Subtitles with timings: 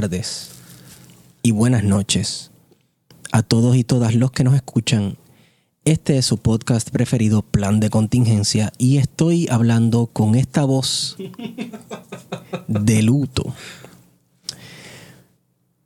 [0.00, 0.48] tardes
[1.42, 2.50] y buenas noches
[3.32, 5.18] a todos y todas los que nos escuchan.
[5.84, 11.18] Este es su podcast preferido, Plan de Contingencia, y estoy hablando con esta voz
[12.66, 13.54] de luto.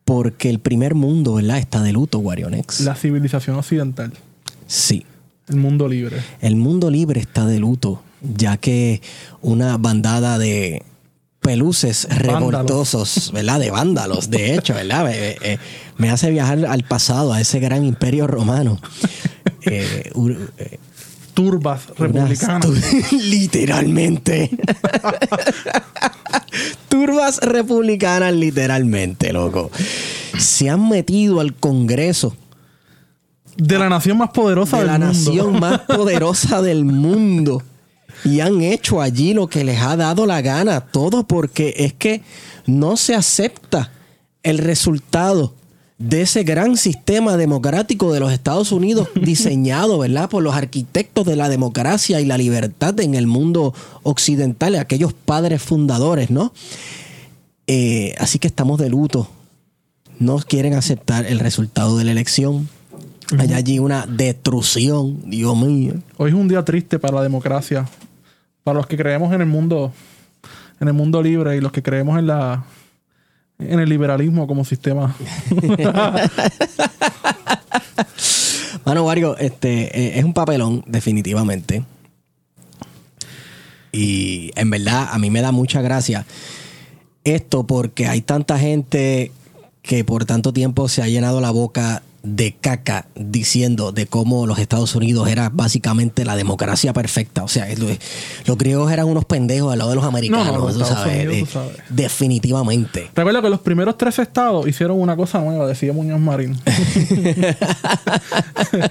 [0.04, 1.58] Porque el primer mundo, ¿verdad?
[1.58, 2.82] Está de luto, Warionex.
[2.82, 4.12] La civilización occidental.
[4.68, 5.04] Sí.
[5.48, 6.18] El mundo libre.
[6.40, 9.02] El mundo libre está de luto, ya que
[9.42, 10.84] una bandada de
[11.44, 13.60] peluces revoltosos, ¿verdad?
[13.60, 15.04] De vándalos, de hecho, ¿verdad?
[15.04, 15.58] Me, me-
[15.98, 18.80] me hace viajar al pasado, a ese gran imperio romano.
[19.66, 20.10] Eh,
[20.58, 20.78] eh,
[21.32, 22.66] Turbas republicanas.
[22.66, 22.74] tu-
[23.16, 24.50] literalmente.
[26.88, 29.70] Turbas republicanas, literalmente, loco.
[30.38, 32.36] Se han metido al Congreso
[33.56, 35.12] De la nación más poderosa de del la mundo.
[35.14, 37.62] nación más poderosa del mundo.
[38.24, 40.80] Y han hecho allí lo que les ha dado la gana.
[40.80, 42.22] Todo porque es que
[42.66, 43.90] no se acepta
[44.42, 45.54] el resultado
[45.98, 50.28] de ese gran sistema democrático de los Estados Unidos diseñado, ¿verdad?
[50.28, 55.62] Por los arquitectos de la democracia y la libertad en el mundo occidental, aquellos padres
[55.62, 56.52] fundadores, ¿no?
[57.66, 59.28] Eh, así que estamos de luto.
[60.18, 62.68] No quieren aceptar el resultado de la elección.
[63.38, 65.94] Hay allí una destrucción, Dios mío.
[66.18, 67.88] Hoy es un día triste para la democracia.
[68.64, 69.92] Para los que creemos en el mundo,
[70.80, 72.64] en el mundo libre y los que creemos en la
[73.58, 75.14] en el liberalismo como sistema.
[78.84, 81.84] Mano, Wario, este eh, es un papelón, definitivamente.
[83.92, 86.26] Y en verdad, a mí me da mucha gracia
[87.22, 89.32] esto porque hay tanta gente
[89.82, 94.58] que por tanto tiempo se ha llenado la boca de caca diciendo de cómo los
[94.58, 97.44] Estados Unidos era básicamente la democracia perfecta.
[97.44, 97.88] O sea, lo-
[98.46, 101.40] los griegos eran unos pendejos al lado de los americanos, No, tú sabes, Unidos, de-
[101.40, 101.76] tú sabes.
[101.90, 103.10] definitivamente.
[103.14, 106.58] Recuerda que los primeros tres estados hicieron una cosa nueva, decía Muñoz Marín.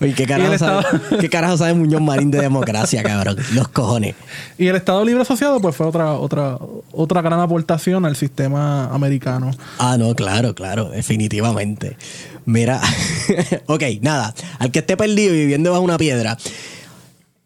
[0.00, 0.84] Oye, ¿qué carajo, sabe,
[1.20, 3.36] ¿qué carajo sabe Muñoz Marín de democracia, cabrón?
[3.54, 4.14] Los cojones.
[4.58, 6.58] Y el Estado Libre Asociado, pues fue otra, otra,
[6.92, 9.50] otra gran aportación al sistema americano.
[9.78, 11.69] Ah, no, claro, claro, definitivamente.
[12.44, 12.80] Mira,
[13.66, 14.34] ok, nada.
[14.58, 16.36] Al que esté perdido y viviendo bajo una piedra,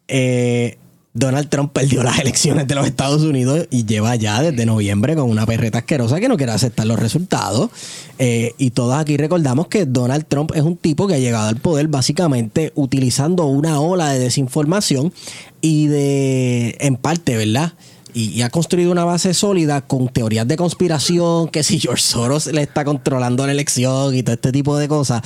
[0.09, 0.79] eh,
[1.17, 5.31] Donald Trump perdió las elecciones de los Estados Unidos y lleva ya desde noviembre con
[5.31, 7.71] una perreta asquerosa que no quiere aceptar los resultados.
[8.19, 11.57] Eh, y todos aquí recordamos que Donald Trump es un tipo que ha llegado al
[11.57, 15.13] poder básicamente utilizando una ola de desinformación
[15.61, 17.75] y de, en parte, ¿verdad?
[18.17, 22.47] Y, y ha construido una base sólida con teorías de conspiración, que si George Soros
[22.47, 25.23] le está controlando la elección y todo este tipo de cosas.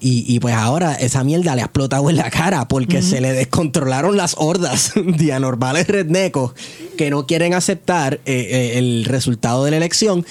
[0.00, 3.32] Y, y pues ahora esa mierda le ha explotado en la cara porque se le
[3.32, 6.52] descontrolaron las hordas de anormales rednecos
[6.96, 10.26] que no quieren aceptar eh, eh, el resultado de la elección.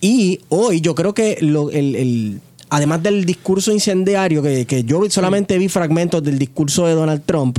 [0.00, 2.40] Y hoy yo creo que lo- el, el-
[2.70, 7.58] además del discurso incendiario, que, que yo solamente vi fragmentos del discurso de Donald Trump,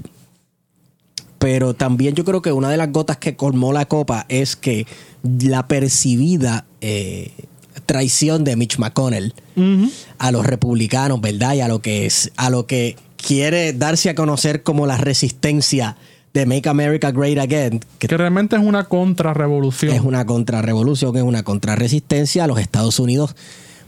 [1.46, 4.88] pero también yo creo que una de las gotas que colmó la copa es que
[5.22, 7.30] la percibida eh,
[7.86, 9.32] traición de Mitch McConnell
[10.18, 11.54] a los republicanos, ¿verdad?
[11.54, 15.98] Y a lo que es, a lo que quiere darse a conocer como la resistencia
[16.34, 19.94] de Make America Great Again, que Que realmente es una contrarrevolución.
[19.94, 23.36] es una contrarrevolución, es una contrarresistencia a los Estados Unidos.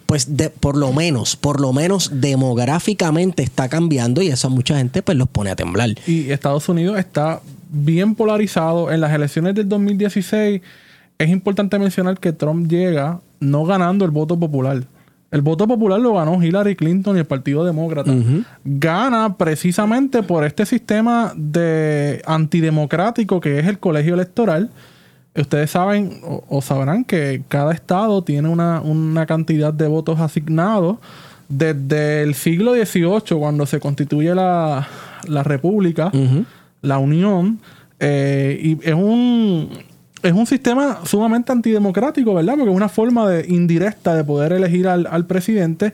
[0.08, 4.78] Pues de, por lo menos, por lo menos demográficamente está cambiando y eso a mucha
[4.78, 5.90] gente pues los pone a temblar.
[6.08, 8.92] Y Estados Unidos está bien polarizado.
[8.92, 10.62] En las elecciones del 2016
[11.20, 14.84] es importante mencionar que Trump llega no ganando el voto popular.
[15.30, 18.14] El voto popular lo ganó Hillary Clinton y el Partido Demócrata.
[18.64, 24.70] Gana precisamente por este sistema de antidemocrático que es el colegio electoral.
[25.38, 30.98] Ustedes saben o, o sabrán que cada estado tiene una, una cantidad de votos asignados
[31.50, 34.88] desde el siglo XVIII, cuando se constituye la,
[35.28, 36.12] la República,
[36.82, 37.60] la Unión,
[38.00, 39.70] eh, y es un,
[40.24, 42.56] es un sistema sumamente antidemocrático, ¿verdad?
[42.58, 45.94] Porque es una forma de, indirecta de poder elegir al, al presidente.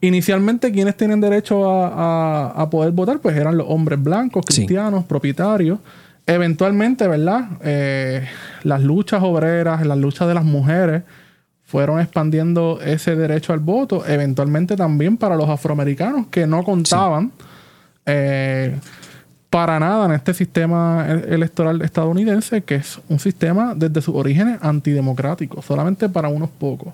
[0.00, 4.56] Inicialmente, quienes tienen derecho a, a- a poder votar, pues eran los hombres blancos, Sí.
[4.62, 5.78] cristianos, propietarios.
[6.28, 7.48] Eventualmente, ¿verdad?
[7.62, 8.28] Eh,
[8.62, 11.02] las luchas obreras, las luchas de las mujeres
[11.64, 17.32] fueron expandiendo ese derecho al voto, eventualmente también para los afroamericanos que no contaban
[18.04, 18.76] eh,
[19.48, 24.58] para nada en este sistema e- electoral estadounidense, que es un sistema desde sus orígenes
[24.60, 26.92] antidemocrático, solamente para unos pocos.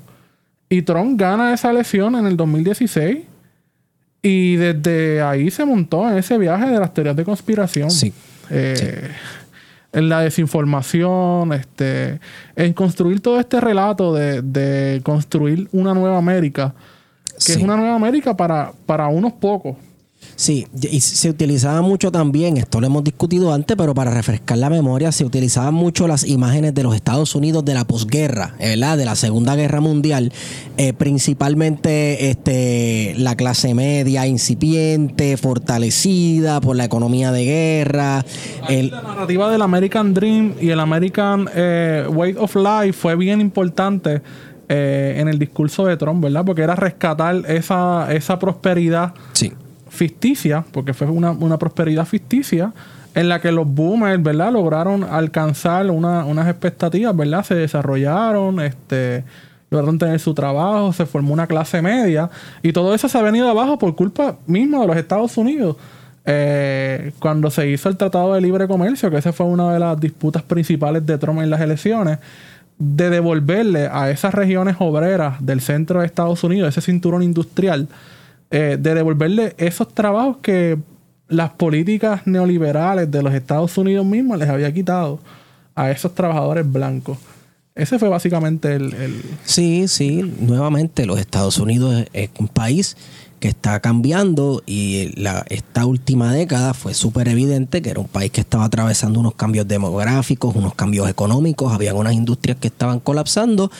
[0.68, 3.18] Y Trump gana esa elección en el 2016
[4.22, 7.90] y desde ahí se montó en ese viaje de las teorías de conspiración.
[7.90, 8.12] Sí.
[8.50, 9.10] Eh,
[9.92, 12.20] en la desinformación, este,
[12.56, 16.74] en construir todo este relato de, de construir una nueva América,
[17.44, 19.76] que es una nueva América para, para unos pocos.
[20.36, 24.68] Sí, y se utilizaba mucho también, esto lo hemos discutido antes, pero para refrescar la
[24.68, 28.96] memoria, se utilizaban mucho las imágenes de los Estados Unidos de la posguerra, eh, ¿verdad?
[28.98, 30.32] De la Segunda Guerra Mundial,
[30.76, 38.24] eh, principalmente este, la clase media incipiente, fortalecida por la economía de guerra.
[38.68, 43.40] el- La narrativa del American Dream y el American eh, Way of Life fue bien
[43.40, 44.22] importante
[44.68, 46.44] eh, en el discurso de Trump, ¿verdad?
[46.44, 49.52] Porque era rescatar esa, esa prosperidad sí.
[49.94, 52.72] Ficticia, porque fue una, una prosperidad ficticia,
[53.14, 54.52] en la que los boomers, ¿verdad?
[54.52, 57.44] Lograron alcanzar una- unas expectativas, ¿verdad?
[57.44, 59.24] Se desarrollaron, este,
[59.70, 62.28] lograron tener su trabajo, se formó una clase media,
[62.62, 65.76] y todo eso se ha venido abajo por culpa misma de los Estados Unidos.
[66.26, 70.00] Eh, cuando se hizo el Tratado de Libre Comercio, que esa fue una de las
[70.00, 72.18] disputas principales de Trump en las elecciones,
[72.78, 77.86] de devolverle a esas regiones obreras del centro de Estados Unidos, ese cinturón industrial,
[78.54, 80.78] eh, de devolverle esos trabajos que
[81.28, 85.18] las políticas neoliberales de los Estados Unidos mismos les había quitado
[85.74, 87.18] a esos trabajadores blancos.
[87.74, 89.22] Ese fue básicamente el...
[89.44, 92.96] Sí, sí, nuevamente los Estados Unidos es- es un país
[93.40, 98.30] que está cambiando y la, esta última década fue súper evidente que era un país
[98.30, 103.70] que estaba atravesando unos cambios demográficos, unos cambios económicos, había unas industrias que estaban colapsando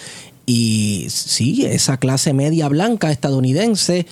[0.45, 4.07] y sí, esa clase media blanca estadounidense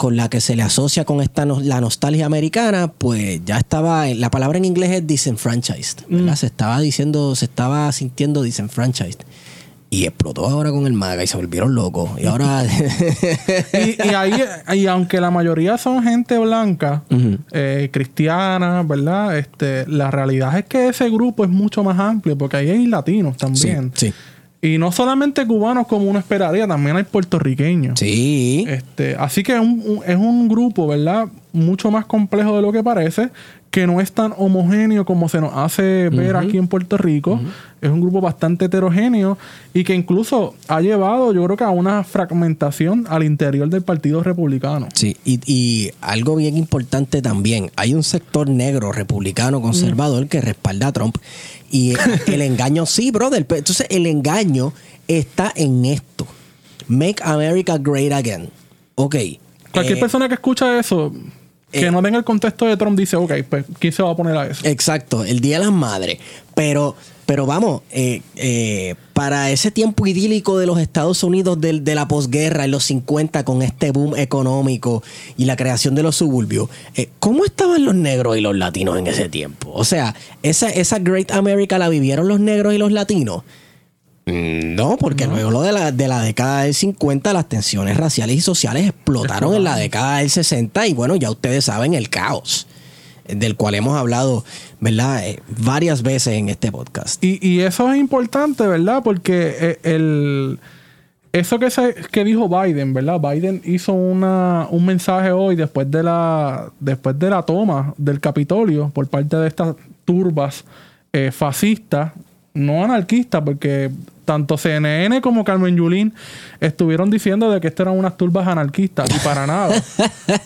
[0.00, 4.06] con la que se le asocia con esta no- la nostalgia americana, pues ya estaba,
[4.06, 6.36] la palabra en inglés es disenfranchised, ¿verdad?
[6.36, 9.20] Se estaba diciendo, se estaba sintiendo disenfranchised.
[9.90, 12.12] Y explotó ahora con el MAGA y se volvieron locos.
[12.18, 12.64] Y ahora.
[13.74, 14.42] y, y ahí,
[14.74, 17.02] y aunque la mayoría son gente blanca,
[17.52, 19.36] eh, cristiana, ¿verdad?
[19.36, 23.36] Este, la realidad es que ese grupo es mucho más amplio, porque ahí hay latinos
[23.36, 23.92] también.
[23.94, 24.14] Sí,
[24.62, 27.98] Y no solamente cubanos como uno esperaría, también hay puertorriqueños.
[27.98, 28.64] sí.
[28.68, 31.28] Este, así que es un, un- es un grupo, ¿verdad?
[31.52, 33.30] Mucho más complejo de lo que parece,
[33.70, 37.40] que no es tan homogéneo como se nos hace ver aquí en Puerto Rico.
[37.80, 39.38] Es un grupo bastante heterogéneo
[39.72, 44.22] y que incluso ha llevado, yo creo que a una fragmentación al interior del Partido
[44.22, 44.88] Republicano.
[44.94, 50.88] Sí, y, y algo bien importante también, hay un sector negro republicano conservador que respalda
[50.88, 51.16] a Trump
[51.70, 51.94] y
[52.26, 54.72] el engaño, sí, brother, pero entonces el engaño
[55.06, 56.26] está en esto.
[56.88, 58.50] Make America Great Again.
[58.96, 59.16] Ok.
[59.72, 61.12] Cualquier eh, persona que escucha eso,
[61.70, 64.16] que eh, no tenga el contexto de Trump, dice, ok, pues, ¿quién se va a
[64.16, 64.66] poner a eso?
[64.66, 66.18] Exacto, el Día de las Madres.
[66.54, 66.96] Pero,
[67.26, 72.08] pero vamos, eh, eh, para ese tiempo idílico de los Estados Unidos del- de, la
[72.08, 75.02] posguerra, en los 50, con este boom económico
[75.36, 76.68] y la creación de los suburbios,
[77.18, 79.70] ¿cómo estaban los negros y los latinos en ese tiempo?
[79.72, 83.42] O sea, esa, esa Great America la vivieron los negros y los latinos.
[84.26, 88.36] Mm, No, porque luego lo de la, de la década del 50, las tensiones raciales
[88.36, 92.66] y sociales explotaron en la década del 60 y bueno, ya ustedes saben el caos
[93.28, 94.44] del cual hemos hablado,
[94.80, 95.24] ¿verdad?
[95.26, 97.22] Eh, varias veces en este podcast.
[97.22, 99.02] Y, y eso es importante, ¿verdad?
[99.04, 100.58] Porque eh, el,
[101.32, 103.20] eso que, se, que dijo Biden, ¿verdad?
[103.20, 108.90] Biden hizo una, un mensaje hoy después de, la, después de la toma del Capitolio
[108.92, 110.64] por parte de estas turbas
[111.12, 112.12] eh, fascistas,
[112.54, 113.90] no anarquistas, porque
[114.24, 116.12] tanto CNN como Carmen Yulín
[116.60, 119.74] estuvieron diciendo de que estas eran unas turbas anarquistas y para nada.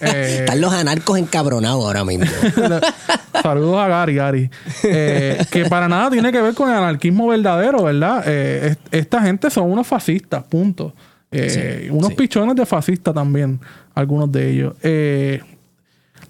[0.00, 2.24] Eh, Están los anarcos encabronados ahora mismo.
[3.42, 4.50] Saludos a Gary, Gary.
[4.82, 8.22] Eh, que para nada tiene que ver con el anarquismo verdadero, ¿verdad?
[8.26, 10.94] Eh, es- esta gente son unos fascistas, punto.
[11.30, 12.14] Sí, unos sí.
[12.14, 13.58] pichones de fascistas también,
[13.94, 14.74] algunos de ellos.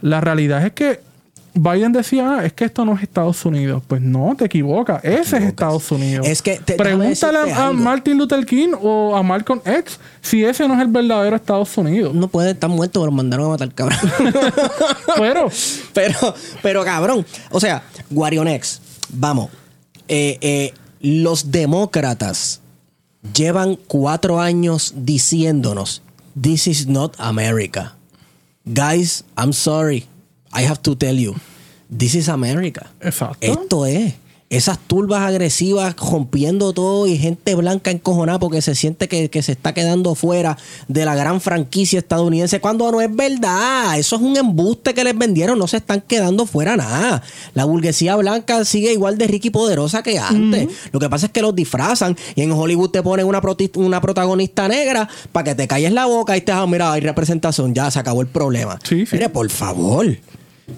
[0.00, 1.00] La realidad es que
[1.54, 3.82] Biden decía, "Ah, es que esto no es Estados Unidos.
[3.86, 5.04] Pues no, te equivocas.
[5.04, 6.26] Ese es Estados Unidos.
[6.26, 7.70] Es que te- Pregúntale a.
[7.72, 12.12] Martin Luther King o a Malcolm X si ese no es el verdadero Estados Unidos.
[12.14, 13.98] No puede estar muerto, pero lo mandaron a matar, cabrón.
[15.16, 15.48] Pero
[15.92, 17.24] pero, pero cabrón.
[17.50, 18.80] O sea, Guarionex,
[19.10, 19.50] vamos.
[20.08, 22.60] Eh, eh, los demócratas
[23.34, 26.02] llevan cuatro años diciéndonos:
[26.40, 27.94] This is not America.
[28.64, 30.06] Guys, I'm sorry.
[30.54, 31.34] I have to tell you.
[31.96, 32.90] This is America.
[33.00, 33.46] Exacto.
[33.46, 34.14] Esto es.
[34.50, 39.52] Esas turbas agresivas rompiendo todo y gente blanca encojonada porque se siente que, que se
[39.52, 40.56] está quedando fuera
[40.86, 43.98] de la gran franquicia estadounidense cuando no es verdad.
[43.98, 45.58] Eso es un embuste que les vendieron.
[45.58, 47.22] No se están quedando fuera nada.
[47.54, 50.68] La burguesía blanca sigue igual de rica y poderosa que antes.
[50.92, 53.40] Lo que pasa es que los disfrazan y en Hollywood te ponen una,
[53.74, 57.74] una protagonista negra para que te calles la boca y te ah, mira, hay representación.
[57.74, 58.78] Ya se acabó el problema.
[58.84, 59.16] Sí, sí.
[59.16, 60.06] Mire, por favor.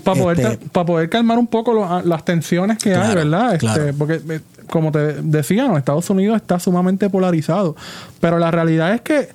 [0.02, 3.54] Para poder, Este- cal- pa' poder calmar un poco lo- las tensiones que hay, ¿verdad?
[3.54, 3.94] Este, claro.
[3.98, 5.76] Porque, eh, como te decía, ¿no?
[5.78, 7.76] Estados Unidos está sumamente polarizado.
[8.20, 9.28] Pero la realidad es que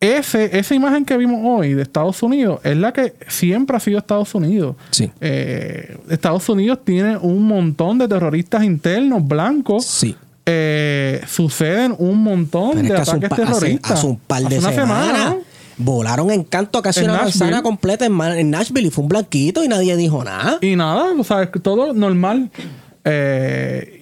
[0.00, 3.98] ese, esa imagen que vimos hoy de Estados Unidos es la que siempre ha sido
[3.98, 4.76] Estados Unidos.
[4.90, 5.10] Sí.
[5.20, 9.84] Eh, Estados Unidos tiene un montón de terroristas internos blancos.
[9.84, 10.16] Sí.
[10.46, 13.90] Eh, suceden un montón Pero de ataques pa- hace- terroristas.
[13.92, 15.38] hace un par de semanas semana, ¿no?
[15.78, 17.38] Volaron en canto casi En una Nashville.
[17.44, 20.58] manzana completa en, Nashville y fue un blanquito y nadie dijo nada.
[20.60, 22.50] Y nada, o sea, es que todo normal.
[23.04, 23.94] Eh,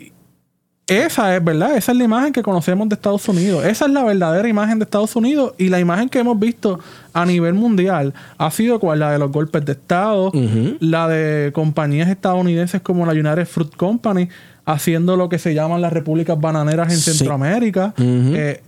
[0.89, 1.77] esa es, ¿verdad?
[1.77, 3.65] Esa es la imagen que conocemos de Estados Unidos.
[3.65, 5.53] Esa es la verdadera imagen de Estados Unidos.
[5.59, 6.79] Y la imagen que hemos visto
[7.13, 10.31] a nivel mundial ha sido cual la de los golpes de Estado,
[10.79, 14.29] la de compañías estadounidenses como la United Fruit Company,
[14.65, 17.11] haciendo lo que se llaman las repúblicas bananeras en Sí.
[17.13, 18.63] Centroamérica, eh,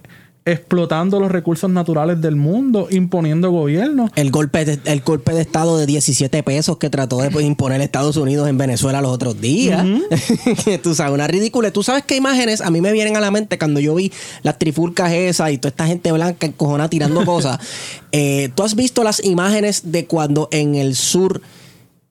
[0.52, 4.11] explotando los recursos naturales del mundo, imponiendo gobiernos.
[4.14, 7.81] El golpe, de, el golpe de Estado de 17 pesos que trató de pues, imponer
[7.81, 9.85] Estados Unidos en Venezuela los otros días.
[10.83, 11.71] Tú sabes, una ridícula.
[11.71, 14.12] ¿Tú sabes qué imágenes a mí me vienen a la mente cuando yo vi
[14.43, 17.59] las trifulcas esas y toda esta gente blanca encojonada tirando cosas?
[18.11, 21.43] Eh, ¿Tú has visto las imágenes de cuando en el sur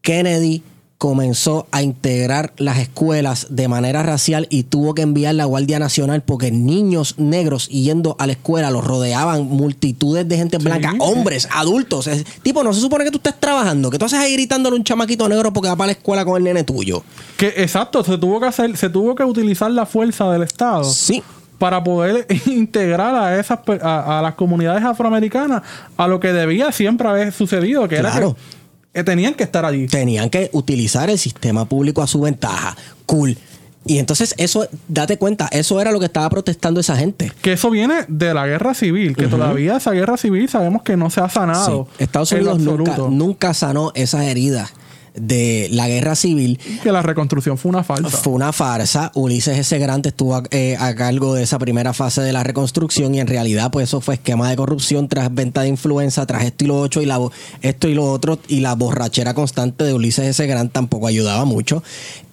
[0.01, 0.61] Kennedy
[0.97, 6.23] comenzó a integrar las escuelas de manera racial y tuvo que enviar la Guardia Nacional
[6.23, 10.97] porque niños negros yendo a la escuela los rodeaban multitudes de gente blanca, sí.
[10.99, 12.07] hombres, adultos.
[12.07, 14.79] Es- tipo, no se supone que tú estés trabajando, que tú haces ahí gritándole a
[14.79, 17.03] un chamaquito negro porque va para la escuela con el nene tuyo.
[17.37, 21.21] Que exacto, se tuvo que hacer, se tuvo que utilizar la fuerza del Estado Sí.
[21.59, 25.61] para poder integrar a esas a, a las comunidades afroamericanas
[25.95, 28.17] a lo que debía siempre haber sucedido, que Claro.
[28.17, 28.56] era que
[29.03, 29.87] tenían que estar allí.
[29.87, 32.75] Tenían que utilizar el sistema público a su ventaja.
[33.05, 33.37] Cool.
[33.85, 37.31] Y entonces eso, date cuenta, eso era lo que estaba protestando esa gente.
[37.41, 41.09] Que eso viene de la guerra civil, que todavía esa guerra civil sabemos que no
[41.09, 41.87] se ha sanado.
[41.97, 42.03] Sí.
[42.03, 44.73] Estados Unidos nunca, nunca sanó esas heridas
[45.19, 46.59] de la guerra civil.
[46.83, 48.09] Que la reconstrucción fue una falsa.
[48.17, 49.11] Fue una farsa.
[49.15, 49.77] Ulises S.
[49.79, 53.27] Grant estuvo a, eh, a cargo de esa primera fase de la reconstrucción y en
[53.27, 56.79] realidad pues eso fue esquema de corrupción tras venta de influenza, tras esto y lo
[56.79, 57.19] otro y la,
[57.61, 60.45] esto y lo otro y la borrachera constante de Ulises S.
[60.47, 61.83] Grant tampoco ayudaba mucho.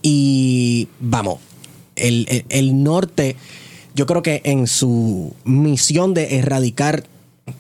[0.03, 1.39] Y vamos,
[1.97, 3.37] el, el- el norte
[3.95, 7.05] yo creo que en su misión de erradicar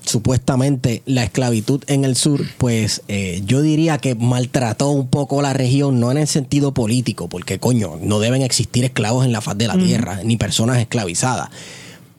[0.04, 5.52] supuestamente la esclavitud en el sur, pues eh, yo diría que maltrató un poco la
[5.52, 9.58] región, no en el sentido político, porque coño, no deben existir esclavos en la faz
[9.58, 11.50] de la tierra, ni personas esclavizadas.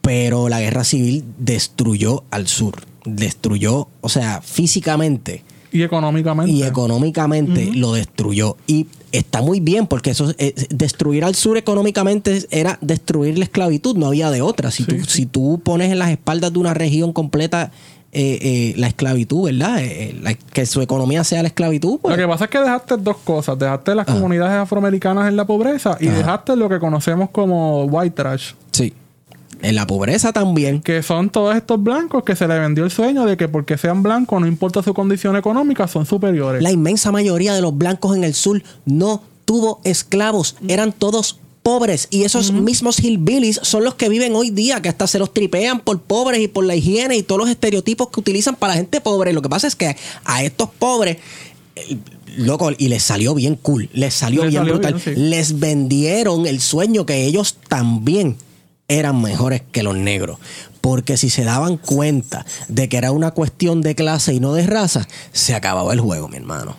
[0.02, 5.44] Pero la guerra civil destruyó al sur, destruyó, o sea, físicamente
[5.76, 6.52] Y económicamente.
[6.52, 8.58] y económicamente lo destruyó.
[8.68, 13.96] Y está muy bien, porque eso eh, destruir al sur económicamente era destruir la esclavitud,
[13.98, 14.72] no había de otra.
[14.72, 17.72] Si, tú, si tú pones en las espaldas de una región completa
[18.18, 19.80] eh, eh, la esclavitud, ¿verdad?
[19.84, 22.60] Eh, eh, la- que su economía sea la esclavitud, pues, Lo que pasa es que
[22.60, 23.60] dejaste dos cosas.
[23.60, 26.18] Dejaste las comunidades afroamericanas en la pobreza y Ajá.
[26.20, 28.54] dejaste lo que conocemos como white trash.
[28.72, 28.94] sí.
[29.62, 30.82] En la pobreza también.
[30.82, 34.04] Que son todos estos blancos que se le vendió el sueño de que porque sean
[34.04, 36.62] blancos, no importa su condición económica, son superiores.
[36.62, 42.08] La inmensa mayoría de los blancos en el sur no tuvo esclavos, eran todos pobres
[42.12, 45.80] y esos mismos hillbillies son los que viven hoy día, que hasta se los tripean
[45.80, 49.02] por pobres y por la higiene y todos los estereotipos que utilizan para la gente
[49.02, 49.34] pobre.
[49.34, 49.96] Lo que pasa es que
[50.26, 51.18] a estos pobres,
[51.76, 51.98] eh,
[52.38, 55.22] loco, y les salió bien cool, les salió Les bien salió brutal, bien, sí.
[55.22, 58.38] les vendieron el sueño que ellos también
[58.88, 60.38] eran mejores que los negros.
[60.82, 64.68] Porque si se daban cuenta de que era una cuestión de clase y no de
[64.68, 66.78] raza, se acababa el juego, mi hermano.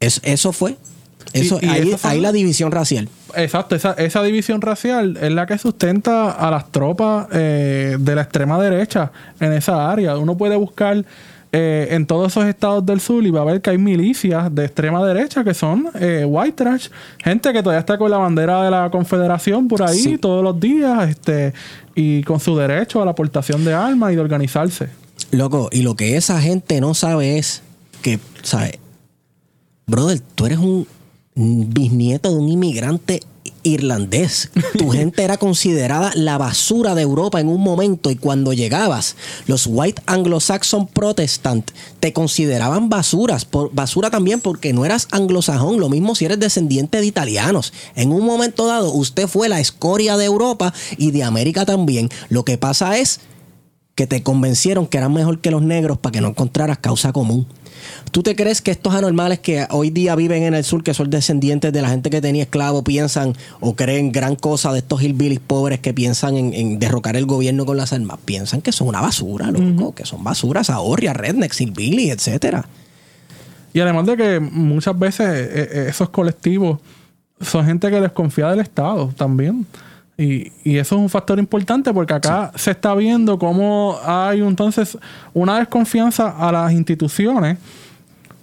[0.00, 0.76] Es- eso fue.
[1.32, 3.08] Eso, Y- y ahí, ahí la división racial.
[3.34, 8.22] Exacto, esa, esa división racial es la que sustenta a las tropas eh, de la
[8.22, 9.10] extrema derecha
[9.40, 10.16] en esa área.
[10.16, 11.04] Uno puede buscar
[11.56, 14.64] eh, en todos esos estados del sur y va a ver que hay milicias de
[14.64, 16.88] extrema derecha que son eh, white trash,
[17.22, 20.18] gente que todavía está con la bandera de la confederación por ahí Sí.
[20.18, 21.52] todos los días este
[21.94, 24.88] y con su derecho a la aportación de armas y de organizarse.
[25.30, 27.62] Loco, y lo que esa gente no sabe es
[28.02, 28.78] que, ¿sabes?
[29.86, 30.86] Brother, tú eres un
[31.36, 33.20] bisnieto de un inmigrante
[33.62, 34.50] irlandés.
[34.78, 39.66] Tu gente era considerada la basura de Europa en un momento y cuando llegabas, los
[39.66, 41.70] white anglo-saxon protestant
[42.00, 47.00] te consideraban basuras, por, basura también porque no eras anglosajón, lo mismo si eres descendiente
[47.00, 47.72] de italianos.
[47.96, 52.10] En un momento dado, usted fue la escoria de Europa y de América también.
[52.28, 53.20] Lo que pasa es
[53.94, 57.46] que te convencieron que eran mejor que los negros para que no encontraras causa común.
[58.10, 61.10] ¿Tú te crees que estos anormales que hoy día viven en el sur, que son
[61.10, 65.40] descendientes de la gente que tenía esclavos, piensan o creen gran cosa de estos hillbillies
[65.40, 68.18] pobres que piensan en, en derrocar el gobierno con las armas?
[68.24, 72.66] Piensan que son una basura, loco, que son basuras, ahorria, rednecks, hillbillies, etcétera.
[73.72, 76.78] Y además de que muchas veces eh, eh, esos colectivos
[77.40, 79.66] son gente que desconfía del Estado también.
[80.16, 84.96] Y, y eso es un factor importante porque acá se está viendo cómo hay entonces
[85.32, 87.58] una desconfianza a las instituciones,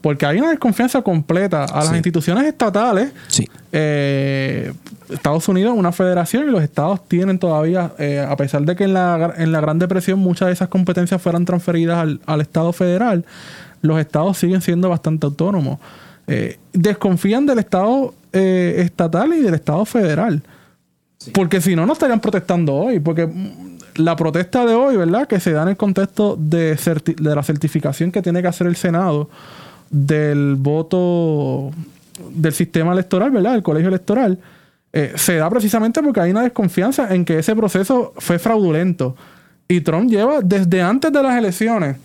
[0.01, 1.95] porque hay una desconfianza completa a las Sí.
[1.95, 3.13] instituciones estatales.
[3.27, 3.47] Sí.
[3.71, 4.73] Eh,
[5.09, 8.83] Estados Unidos es una federación y los estados tienen todavía, eh, a pesar de que
[8.85, 12.73] en la, en la Gran Depresión muchas de esas competencias fueran transferidas al, al Estado
[12.73, 13.23] federal,
[13.81, 15.79] los estados siguen siendo bastante autónomos.
[16.27, 20.41] Eh, desconfían del Estado estatal y del Estado federal.
[21.33, 22.99] Porque si no, no estarían protestando hoy.
[22.99, 25.27] Porque mm, la protesta de hoy, ¿verdad?
[25.27, 26.77] Que se da en el contexto de,
[27.19, 29.29] la certificación que tiene que hacer el Senado
[29.89, 31.71] del voto
[32.29, 33.53] del sistema electoral, ¿verdad?
[33.53, 34.39] Del colegio electoral.
[34.93, 39.15] eh, se da precisamente porque hay una desconfianza en que ese proceso fue fraudulento.
[39.67, 41.95] Y Trump lleva desde antes de las elecciones,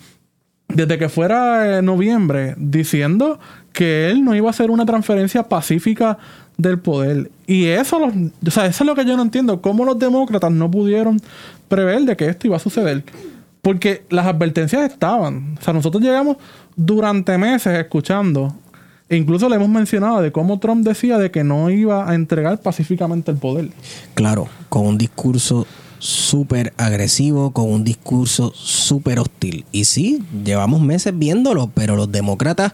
[0.69, 3.41] desde que fuera eh, noviembre, diciendo
[3.73, 6.17] que él no iba a hacer una transferencia pacífica
[6.57, 7.31] del poder.
[7.47, 9.61] Y eso, los- o sea, eso es lo que yo no entiendo.
[9.61, 11.21] ¿Cómo los demócratas no pudieron
[11.69, 13.05] prever de que esto iba a suceder?
[13.63, 15.57] Porque las advertencias estaban.
[15.61, 16.37] O sea, nosotros llegamos
[16.77, 18.55] durante meses escuchando,
[19.09, 22.61] e incluso le hemos mencionado de cómo Trump decía de que no iba a entregar
[22.61, 23.71] pacíficamente el poder.
[24.15, 25.67] Claro, con un discurso
[25.99, 29.65] súper agresivo, con un discurso súper hostil.
[29.73, 32.73] Y sí, llevamos meses viéndolo, pero los demócratas,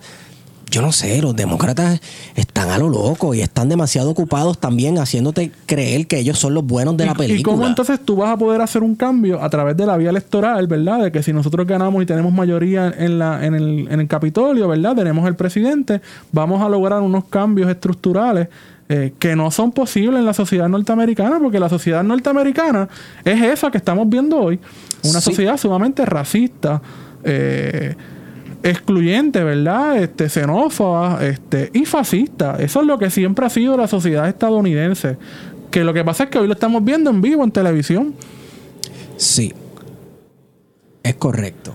[0.72, 2.00] yo no sé, los demócratas
[2.34, 6.64] están a lo loco y están demasiado ocupados también haciéndote creer que ellos son los
[6.64, 7.40] buenos de la ¿Y- película.
[7.40, 10.10] ¿Y cómo entonces tú vas a poder hacer un cambio a través de la vía
[10.10, 11.04] electoral, verdad?
[11.04, 14.66] De que si nosotros ganamos y tenemos mayoría en, la, en, el, en el Capitolio,
[14.66, 14.96] ¿verdad?
[14.96, 16.00] Tenemos el presidente,
[16.32, 18.48] vamos a lograr unos cambios estructurales
[18.88, 22.88] eh, que no son posibles en la sociedad norteamericana, porque la sociedad norteamericana
[23.24, 24.58] es esa que estamos viendo hoy,
[25.04, 25.30] una Sí.
[25.30, 26.80] sociedad sumamente racista.
[27.24, 27.94] eh,
[28.62, 30.02] excluyente, ¿verdad?
[30.02, 32.56] Este, xenófoba, este, y fascista.
[32.58, 35.16] Eso es lo que siempre ha sido la sociedad estadounidense.
[35.70, 38.14] Que lo que pasa es que hoy lo estamos viendo en vivo en televisión.
[39.16, 39.52] Sí,
[41.02, 41.74] es correcto.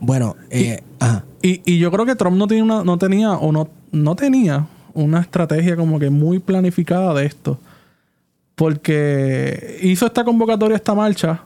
[0.00, 1.24] Bueno, eh, ajá.
[1.42, 4.66] Y, y yo creo que Trump no, tiene una, no tenía o no, no tenía
[4.94, 7.58] una estrategia como que muy planificada de esto.
[8.54, 11.44] Porque hizo esta convocatoria, esta marcha.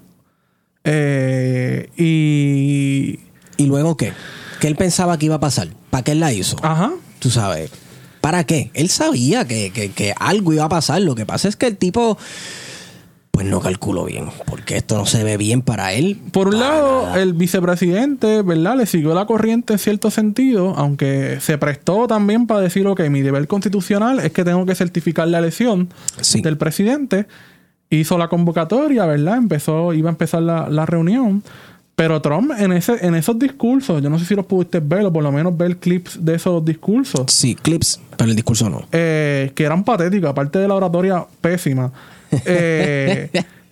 [0.84, 3.25] eh, y.
[3.56, 4.12] ¿Y luego qué?
[4.60, 5.68] ¿Qué él pensaba que iba a pasar?
[5.90, 6.56] ¿Para qué él la hizo?
[6.62, 6.92] Ajá.
[7.18, 7.70] Tú sabes.
[8.20, 8.70] ¿Para qué?
[8.74, 11.00] Él sabía que, que- que algo iba a pasar.
[11.02, 12.18] Lo que pasa es que el tipo,
[13.30, 14.28] pues no calculó bien.
[14.46, 16.18] Porque esto no se ve bien para él.
[16.32, 17.22] Por un lado, nada.
[17.22, 18.76] el vicepresidente, ¿verdad?
[18.78, 23.20] Le siguió la corriente en cierto sentido, aunque se prestó también para decir, ok, mi
[23.22, 25.90] deber constitucional es que tengo que certificar la elección
[26.20, 26.40] Sí.
[26.40, 27.26] del presidente.
[27.90, 29.36] Hizo la convocatoria, ¿verdad?
[29.36, 31.44] Empezó, iba a empezar la, la reunión.
[31.96, 35.12] Pero Trump en, ese, en esos discursos, yo no sé si los pudiste ver o
[35.12, 38.82] por lo menos ver clips de esos discursos, Sí, clips, pero el discurso no.
[38.92, 41.90] eh, que eran patéticos, aparte de la oratoria pésima,
[42.44, 43.30] eh,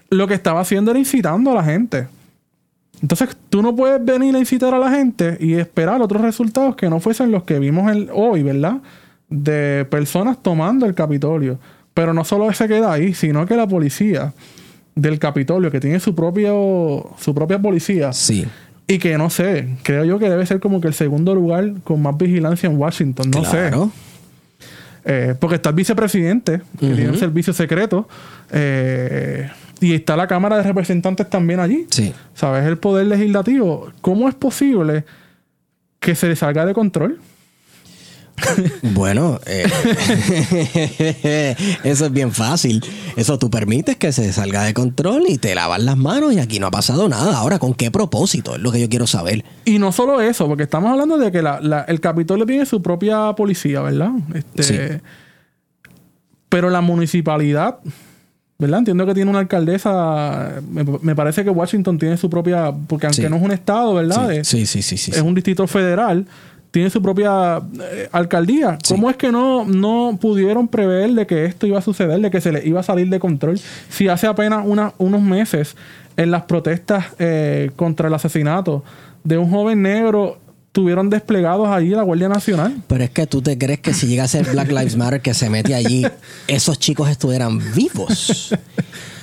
[0.09, 2.07] lo que estaba haciendo era incitando a la gente.
[3.03, 6.89] Entonces, tú no puedes venir a incitar a la gente y esperar otros resultados que
[6.89, 8.79] no fuesen los que vimos el- hoy, ¿verdad?
[9.29, 11.59] De personas tomando el Capitolio.
[11.93, 14.33] Pero no solo se queda ahí, sino que la policía
[14.95, 18.47] del Capitolio, que tiene su propio su propia policía, Sí.
[18.87, 22.01] y que no sé, creo yo que debe ser como que el segundo lugar con
[22.03, 23.71] más vigilancia en Washington, no sé.
[25.07, 28.09] Eh, porque está el vicepresidente, que tiene un servicio secreto,
[28.51, 31.87] eh, y está la Cámara de Representantes también allí.
[31.91, 32.15] Sí.
[32.35, 32.65] ¿Sabes?
[32.65, 33.89] El poder legislativo.
[34.01, 35.05] ¿Cómo es posible
[36.01, 37.19] que se le salga de control?
[38.83, 39.65] Bueno, eh,
[41.85, 42.85] eso es bien fácil.
[43.17, 46.59] Eso tú permites que se salga de control y te lavas las manos y aquí
[46.59, 47.37] no ha pasado nada.
[47.37, 48.55] Ahora, ¿con qué propósito?
[48.57, 49.45] Es lo que yo quiero saber.
[49.65, 52.83] Y no solo eso, porque estamos hablando de que la- la- el Capitolio tiene su
[52.83, 54.11] propia policía, ¿verdad?
[54.35, 55.01] Este, Sí.
[56.49, 57.79] Pero la municipalidad,
[58.59, 58.79] ¿verdad?
[58.81, 60.61] Entiendo que tiene una alcaldesa.
[60.71, 62.73] Me, me parece que Washington tiene su propia.
[62.87, 63.29] Porque aunque Sí.
[63.29, 64.31] no es un estado, ¿verdad?
[64.45, 64.97] Sí, sí, sí.
[64.97, 66.27] sí, es un distrito federal,
[66.75, 68.79] tiene su propia eh, alcaldía.
[68.83, 68.95] Sí.
[68.95, 72.41] ¿Cómo es que no, no pudieron prever de que esto iba a suceder, de que
[72.41, 73.61] se le iba a salir de control?
[73.89, 75.77] Si hace apenas una- unos meses,
[76.17, 78.83] en las protestas eh, contra el asesinato
[79.23, 80.39] de un joven negro,
[80.75, 82.83] tuvieron desplegados allí la Guardia Nacional.
[82.89, 85.33] Pero es que tú te crees que si llega a ser Black Lives Matter que
[85.33, 86.05] se mete allí,
[86.49, 88.53] esos chicos estuvieran vivos.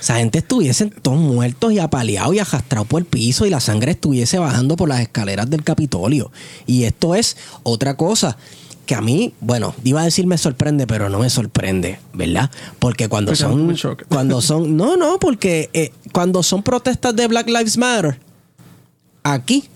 [0.00, 3.92] Esa gente estuviesen todos muertos y apaleados y arrastrados por el piso y la sangre
[3.92, 6.32] estuviese bajando por las escaleras del Capitolio.
[6.66, 8.38] Y esto es otra cosa
[8.86, 12.50] que a mí, bueno, iba a decir me sorprende, pero no me sorprende, ¿verdad?
[12.78, 13.76] Porque cuando son,
[14.08, 18.18] cuando son, no, no, porque eh, cuando son protestas de Black Lives Matter,
[19.22, 19.68] aquí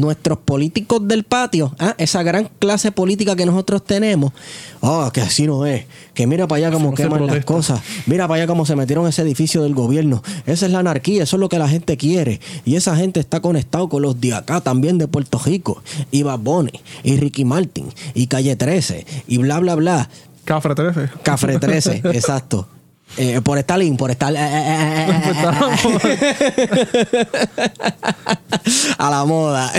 [0.00, 1.94] nuestros políticos del patio, ¿ah?
[1.98, 4.32] esa gran clase política que nosotros tenemos,
[4.80, 8.28] oh, que así no es, que mira para allá cómo no queman las cosas, mira
[8.28, 11.40] para allá cómo se metieron ese edificio del gobierno, esa es la anarquía, eso es
[11.40, 14.98] lo que la gente quiere, y esa gente está conectado con los de acá también
[14.98, 19.74] de Puerto Rico, y Bad Bunny, y Ricky Martin, y Calle 13, y bla, bla,
[19.74, 20.08] bla,
[20.44, 21.10] Cafre 13.
[21.22, 22.68] Cafre 13, exacto.
[23.16, 24.34] Eh, por Stalin, por estar
[28.98, 29.72] a la moda.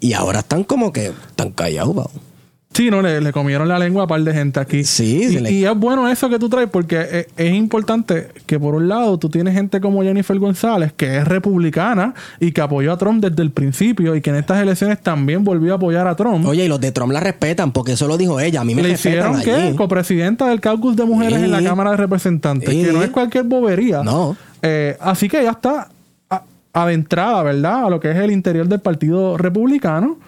[0.00, 2.12] Y ahora están como que están callados, vamos.
[2.74, 4.82] Sí, no, le, le comieron la lengua a un par de gente aquí.
[4.82, 8.28] Sí, y, se le- y es bueno eso que tú traes porque es, es importante
[8.46, 12.60] que por un lado tú tienes gente como Jennifer González, que es republicana y que
[12.60, 16.08] apoyó a Trump desde el principio y que en estas elecciones también volvió a apoyar
[16.08, 16.44] a Trump.
[16.46, 18.62] Oye, y los de Trump la respetan porque eso lo dijo ella.
[18.62, 19.76] A mí me Le respetan hicieron que allí.
[19.76, 21.44] copresidenta del caucus de mujeres Sí.
[21.44, 22.82] en la Cámara de Representantes, Sí.
[22.82, 24.02] que no es cualquier bobería.
[24.02, 24.36] No.
[24.62, 25.88] Eh, así que ella está
[26.72, 30.18] adentrada, ¿verdad?, a lo que es el interior del Partido Republicano.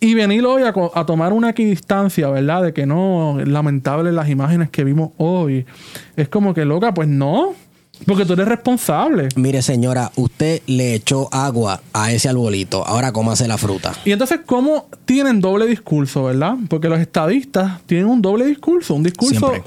[0.00, 2.62] Y venir hoy a, tomar una equidistancia, ¿verdad?
[2.62, 5.64] De que no, lamentable las imágenes que vimos hoy.
[6.16, 7.54] Es como que, loca, pues no.
[8.06, 9.28] Porque tú eres responsable.
[9.36, 12.86] Mire, señora, usted le echó agua a ese arbolito.
[12.86, 13.92] Ahora cómase la fruta.
[14.04, 16.56] Y entonces, ¿cómo tienen doble discurso, verdad?
[16.68, 18.94] Porque los estadistas tienen un doble discurso.
[18.94, 19.62] Un discurso Siempre.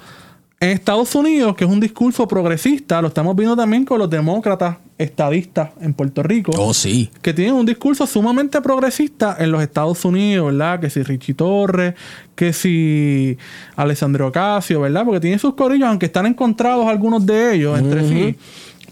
[0.59, 3.01] En Estados Unidos, que es un discurso progresista.
[3.01, 6.51] Lo estamos viendo también con los demócratas estadistas en Puerto Rico.
[6.57, 7.11] Oh, sí.
[7.21, 10.79] que tienen un discurso sumamente progresista en los Estados Unidos, ¿verdad?
[10.79, 11.93] Que si Richie Torres,
[12.33, 13.37] que si
[13.75, 15.05] Alessandro Ocasio, ¿verdad?
[15.05, 18.35] Porque tienen sus corillos, aunque están encontrados algunos de ellos entre sí.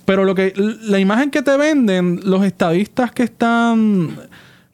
[0.06, 4.16] Pero lo que la imagen que te venden los estadistas que están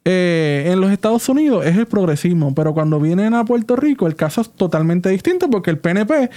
[0.03, 4.15] eh, en los Estados Unidos es el progresismo, pero cuando vienen a Puerto Rico el
[4.15, 6.29] caso es totalmente distinto porque el PNP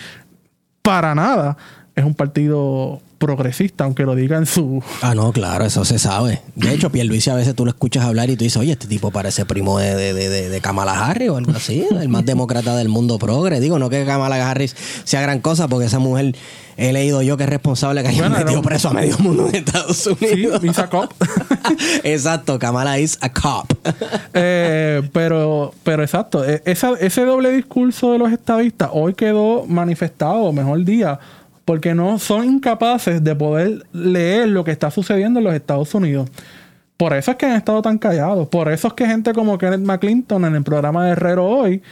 [0.84, 1.56] para nada
[1.96, 6.42] es un partido progresista, aunque lo diga en su Ah, no, claro, eso se sabe.
[6.56, 9.10] De hecho, Pierluisi a veces tú lo escuchas hablar y tú dices, oye, este tipo
[9.12, 12.88] parece primo de, de, de- de- Kamala Harris o algo así, el más demócrata del
[12.90, 13.60] mundo progre.
[13.60, 16.34] Digo, no que Kamala Harris sea gran cosa, porque esa mujer
[16.76, 19.48] he leído yo que es responsable que haya Bueno, metido un- preso a medio mundo
[19.48, 20.60] en Estados Sí, Unidos.
[20.60, 21.12] Visa Cop.
[22.04, 23.72] Exacto, Kamala is a cop.
[24.36, 30.52] Eh, pero, pero exacto, e- esa- ese doble discurso de los estadistas hoy quedó manifestado,
[30.52, 31.20] mejor día,
[31.64, 36.30] porque no son incapaces de poder leer lo que está sucediendo en los Estados Unidos.
[36.96, 38.48] Por eso es que han estado tan callados.
[38.48, 41.82] Por eso es que gente como Kenneth McClinton en el programa de Herrero hoy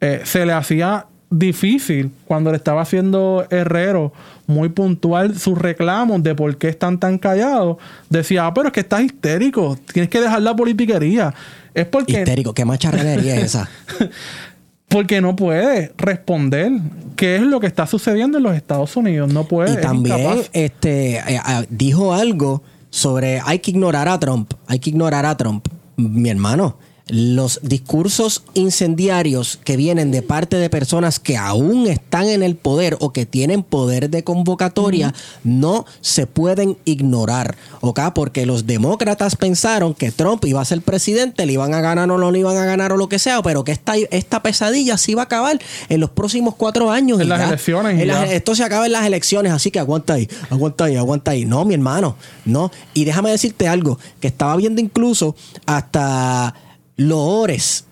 [0.00, 4.12] eh, se le hacía difícil cuando le estaba haciendo Herrero
[4.46, 7.78] muy puntual sus reclamos de por qué están tan callados.
[8.10, 11.34] Decía, ah, pero es que estás histérico, tienes que dejar la politiquería.
[11.74, 13.68] Es porque, Histérico, qué macharranería es esa.
[14.92, 16.72] porque no puede responder
[17.16, 19.32] qué es lo que está sucediendo en los Estados Unidos.
[19.32, 19.74] No puede.
[19.74, 24.90] Y también este, eh, ah, dijo algo sobre hay que ignorar a Trump, hay que
[24.90, 25.66] ignorar a Trump.
[25.96, 26.76] Mi hermano,
[27.08, 32.96] los discursos incendiarios que vienen de parte de personas que aún están en el poder
[33.00, 35.12] o que tienen poder de convocatoria
[35.42, 38.00] no se pueden ignorar, ¿ok?
[38.14, 42.18] Porque los demócratas pensaron que Trump iba a ser presidente, le iban a ganar o
[42.18, 45.12] no le iban a ganar o lo que sea, pero que esta, esta pesadilla se
[45.12, 47.18] iba a acabar en los próximos cuatro años.
[47.20, 47.48] En y las ya.
[47.48, 48.34] elecciones En las- ya.
[48.34, 51.44] esto se acaba en las elecciones, así que aguanta ahí, aguanta ahí, aguanta ahí.
[51.44, 52.70] No, mi hermano, no.
[52.94, 55.34] Y déjame decirte algo, que estaba viendo incluso
[55.66, 56.54] hasta
[56.96, 57.84] loores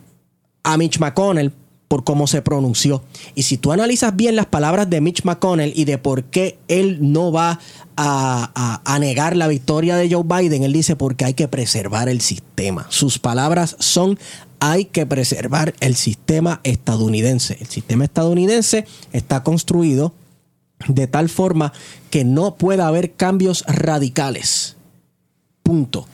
[0.63, 1.53] a Mitch McConnell
[1.89, 3.03] por cómo se pronunció.
[3.35, 6.99] Y si tú analizas bien las palabras de Mitch McConnell y de por qué él
[7.01, 7.59] no va
[7.97, 12.09] a, a- a negar la victoria de Joe Biden, él dice porque hay que preservar
[12.09, 12.87] el sistema.
[12.91, 14.19] Sus palabras son
[14.61, 17.57] hay que preservar el sistema estadounidense.
[17.61, 20.13] El sistema estadounidense está construido
[20.87, 21.73] de tal forma
[22.11, 24.77] que no pueda haber cambios radicales.
[25.65, 26.07] Punto.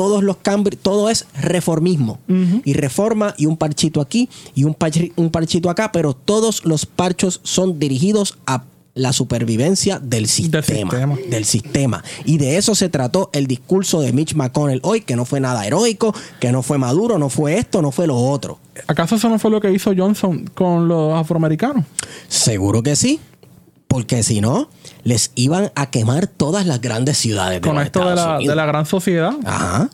[0.00, 2.20] Todos los cambios, todo es reformismo.
[2.64, 4.74] Y reforma y un parchito aquí y un,
[5.16, 11.18] un parchito acá, pero todos los parchos son dirigidos a la supervivencia del sistema, sistema.
[11.28, 12.02] Del sistema.
[12.24, 15.66] Y de eso se trató el discurso de Mitch McConnell hoy, que no fue nada
[15.66, 18.58] heroico, que no fue maduro, no fue esto, no fue lo otro.
[18.86, 21.84] ¿Acaso eso no fue lo que hizo Johnson con los afroamericanos?
[22.26, 23.20] Seguro que sí.
[23.86, 24.70] Porque si no,
[25.02, 28.48] les iban a quemar todas las grandes ciudades de Con los esto de la, Unidos.
[28.52, 29.32] de la gran sociedad.
[29.44, 29.88] Ajá.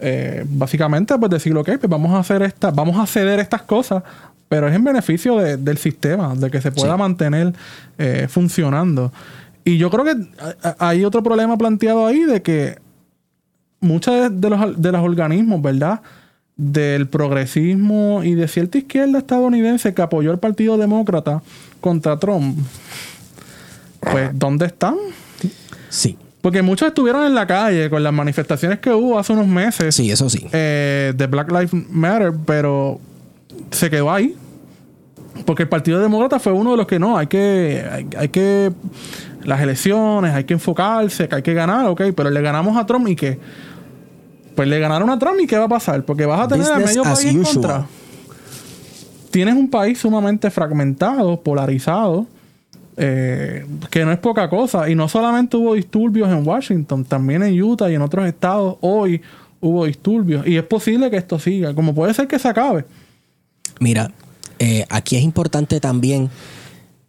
[0.00, 4.02] Eh, básicamente, pues decir, ok, pues vamos a hacer esta, vamos a ceder estas cosas,
[4.48, 6.98] pero es en beneficio de- del sistema, de que se pueda Sí.
[6.98, 7.52] mantener
[7.98, 9.12] eh, funcionando.
[9.64, 10.16] Y yo creo que
[10.78, 12.78] hay otro problema planteado ahí de que
[13.80, 16.00] muchos de, de los, de los organismos, ¿verdad?
[16.56, 21.42] Del progresismo y de cierta izquierda estadounidense que apoyó el Partido Demócrata
[21.80, 22.58] contra Trump,
[24.10, 24.96] pues, ¿dónde están?
[25.88, 26.16] Sí.
[26.40, 30.10] Porque muchos estuvieron en la calle con las manifestaciones que hubo hace unos meses Sí,
[30.10, 30.44] eso sí.
[30.52, 32.98] eh, de Black Lives Matter, pero
[33.70, 34.36] se quedó ahí.
[35.46, 38.72] Porque el Partido Demócrata fue uno de los que no, hay que, hay, hay que,
[39.44, 43.08] las elecciones, hay que enfocarse, que hay que ganar, ok, pero le ganamos a Trump
[43.08, 43.38] y qué.
[44.54, 46.74] Pues le ganaron a Trump y qué va a pasar, porque vas a tener a
[46.74, 47.86] Business medio as país en contra.
[49.30, 52.26] Tienes un país sumamente fragmentado, polarizado,
[53.04, 54.88] eh, que no es poca cosa.
[54.88, 59.20] Y no solamente hubo disturbios en Washington, también en Utah y en otros estados hoy
[59.60, 60.46] hubo disturbios.
[60.46, 62.84] Y es posible que esto siga, como puede ser que se acabe.
[63.80, 64.12] Mira,
[64.60, 66.30] eh, aquí es importante también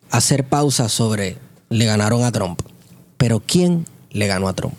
[0.10, 1.38] hacer pausa sobre
[1.70, 2.60] le ganaron a Trump.
[3.18, 4.74] Pero ¿quién le ganó a Trump?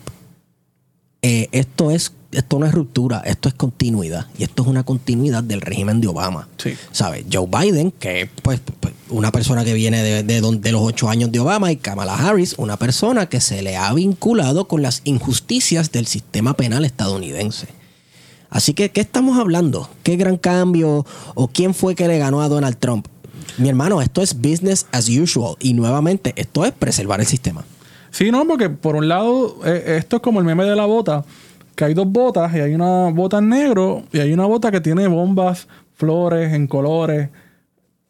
[1.21, 4.27] Eh, esto es esto no es ruptura, esto es continuidad.
[4.37, 6.49] Y esto es una continuidad del régimen de Obama.
[6.57, 6.73] Sí.
[6.91, 7.23] ¿Sabes?
[7.31, 11.31] Joe Biden, que es pues, pues, una persona que viene de, de los ocho años
[11.31, 15.91] de Obama, y Kamala Harris, una persona que se le ha vinculado con las injusticias
[15.91, 17.67] del sistema penal estadounidense.
[18.49, 19.89] Así que, ¿qué estamos hablando?
[20.03, 21.05] ¿Qué gran cambio?
[21.33, 23.07] ¿O quién fue que le ganó a Donald Trump?
[23.57, 25.55] Mi hermano, esto es business as usual.
[25.59, 27.63] Y nuevamente, esto es preservar el sistema.
[28.11, 31.23] Sí, no, porque por un lado, eh, esto es como el meme de la bota,
[31.75, 34.81] que hay dos botas y hay una bota en negro y hay una bota que
[34.81, 37.29] tiene bombas, flores, en colores.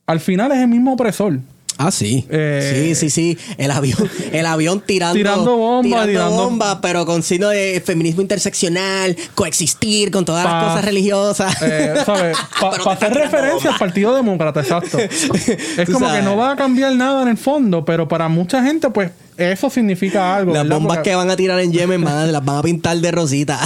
[0.08, 1.40] Al final es el mismo opresor.
[1.78, 2.26] Ah, sí.
[2.30, 3.38] Eh, sí, sí, sí.
[3.58, 8.22] El avión, el avión tirando, Tirando bombas, tirando tirando- bombas, pero con signo de feminismo
[8.22, 11.62] interseccional, coexistir con todas Pa- las cosas religiosas.
[11.62, 12.38] Eh, ¿sabes?
[12.62, 13.78] Para te hacer referencia al.
[13.78, 14.98] Partido Demócrata, exacto.
[15.00, 16.22] es como sabes.
[16.22, 19.70] que no va a cambiar nada en el fondo, pero para mucha gente, pues, eso
[19.70, 20.54] significa algo.
[20.54, 20.78] Las ¿verdad?
[20.78, 23.12] bombas Porque- que van a tirar en Yemen van a- las van a pintar de
[23.12, 23.60] rosita.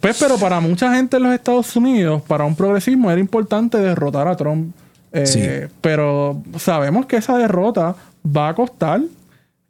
[0.00, 4.28] Pues, pero para mucha gente en los Estados Unidos, para un progresismo, era importante derrotar
[4.28, 4.74] a Trump.
[5.12, 5.40] Eh, Sí.
[5.80, 9.00] Pero sabemos que esa derrota va a costar.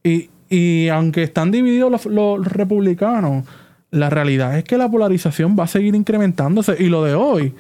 [0.02, 3.44] Y, y aunque están divididos los, los republicanos,
[3.90, 6.76] la realidad es que la polarización va a seguir incrementándose.
[6.78, 7.54] Y lo de hoy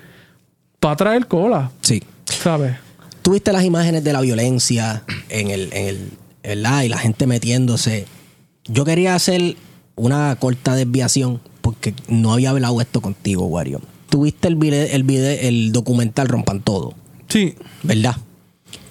[0.84, 2.02] va a traer cola, sí.
[2.26, 2.76] ¿sabes?
[3.22, 6.10] Tuviste las imágenes de la violencia en el, en el,
[6.42, 6.82] ¿verdad?
[6.82, 8.06] Y la gente metiéndose.
[8.66, 9.56] Yo quería hacer
[9.96, 13.80] una corta desviación porque no había hablado esto contigo, Wario.
[14.08, 16.94] Tuviste el video, el video, el documental Rompan Todo,
[17.28, 18.14] Sí, ¿verdad?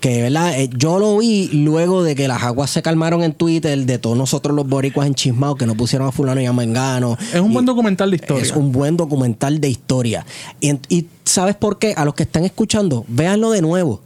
[0.01, 0.59] Que, ¿verdad?
[0.59, 4.17] Eh, yo lo vi luego de que las aguas se calmaron en Twitter de todos
[4.17, 7.17] nosotros los boricuas enchismados que no pusieron a fulano y a mengano.
[7.33, 8.43] es un Y- buen documental de historia.
[8.43, 10.25] es un buen documental de historia.
[10.59, 11.93] Y, ¿sabes por qué?
[11.95, 14.01] A los que están escuchando, véanlo de nuevo.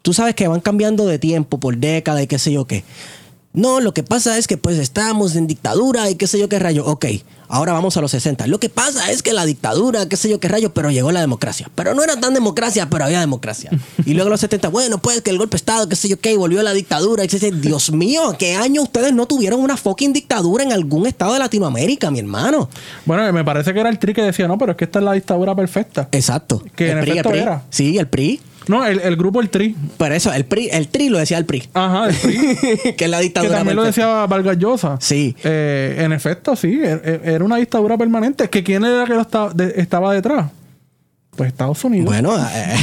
[0.00, 2.82] Tú sabes que van cambiando de tiempo por décadas y qué sé yo qué.
[3.52, 6.58] No, lo que pasa es que pues estábamos en dictadura y qué sé yo qué
[6.58, 6.86] rayo.
[6.86, 7.06] Ok,
[7.48, 8.46] ahora vamos a los 60.
[8.46, 11.20] Lo que pasa es que la dictadura, qué sé yo qué rayo, pero llegó la
[11.20, 11.70] democracia.
[11.74, 13.70] Pero no era tan democracia, pero había democracia.
[14.04, 16.32] Y luego los 70, bueno, pues que el golpe de Estado, qué sé yo qué,
[16.32, 17.24] y volvió la dictadura.
[17.24, 21.32] Y dice, Dios mío, ¿qué año ustedes no tuvieron una fucking dictadura en algún estado
[21.32, 22.68] de Latinoamérica, mi hermano?
[23.04, 25.04] Bueno, me parece que era el tri que decía, no, pero es que esta es
[25.04, 26.08] la dictadura perfecta.
[26.12, 26.62] Exacto.
[26.76, 27.38] Que en efecto el PRI.
[27.40, 27.62] era.
[27.70, 28.40] Sí, el PRI.
[28.68, 29.74] No, el, el grupo El Tri.
[29.96, 31.68] Por eso, el PRI, el TRI lo decía el PRI.
[31.74, 32.36] Ajá, el Tri.
[32.96, 33.56] que es la que dictadura.
[33.56, 34.98] también lo decía Vargas Llosa.
[35.00, 35.34] Sí.
[35.42, 36.78] Eh, en efecto, sí.
[36.82, 38.48] e- e- Era una dictadura permanente.
[38.48, 40.50] ¿Que ¿Quién era que lo esta- de- estaba detrás?
[41.36, 42.06] Pues Estados Unidos.
[42.06, 42.74] Bueno, eh,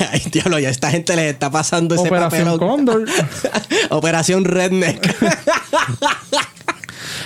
[0.12, 2.58] ay, diablo, ya a esta gente le está pasando ese Operación papelón.
[2.58, 3.04] Cóndor.
[3.90, 5.14] Operación Redneck.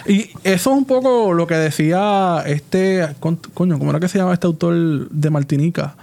[0.07, 3.09] Y eso es un poco lo que decía este.
[3.55, 5.97] Coño, ¿cómo era que se llama este autor de Martinica?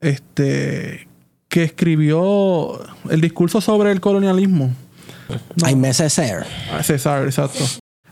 [0.00, 1.07] Este.
[1.48, 2.78] Que escribió
[3.10, 4.70] el discurso sobre el colonialismo.
[5.64, 6.44] Hay meses ser.
[6.72, 7.64] Ah, César, exacto.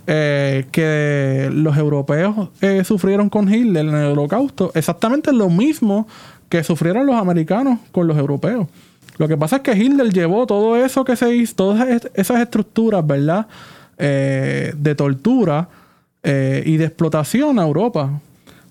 [0.06, 6.06] Eh, que los europeos eh, sufrieron con Hitler en el holocausto exactamente lo mismo
[6.48, 8.68] que sufrieron los americanos con los europeos.
[9.18, 12.40] Lo que pasa es que Hitler llevó todo eso que se hizo, todas es- esas
[12.40, 13.46] estructuras, ¿verdad?
[13.98, 15.68] Eh, de tortura
[16.22, 18.20] eh, y de explotación a Europa.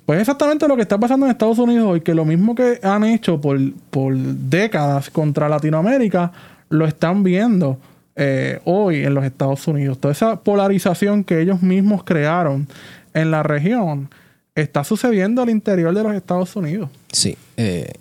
[0.05, 3.03] Pues exactamente lo que está pasando en Estados Unidos hoy, que lo mismo que han
[3.03, 6.31] hecho por, por décadas contra Latinoamérica,
[6.69, 7.79] lo están viendo
[8.15, 9.99] eh, hoy en los Estados Unidos.
[9.99, 12.67] Toda esa polarización que ellos mismos crearon
[13.13, 14.09] en la región
[14.53, 16.89] está sucediendo al interior de los Estados Unidos.
[17.11, 17.37] Sí.
[17.57, 17.91] eh,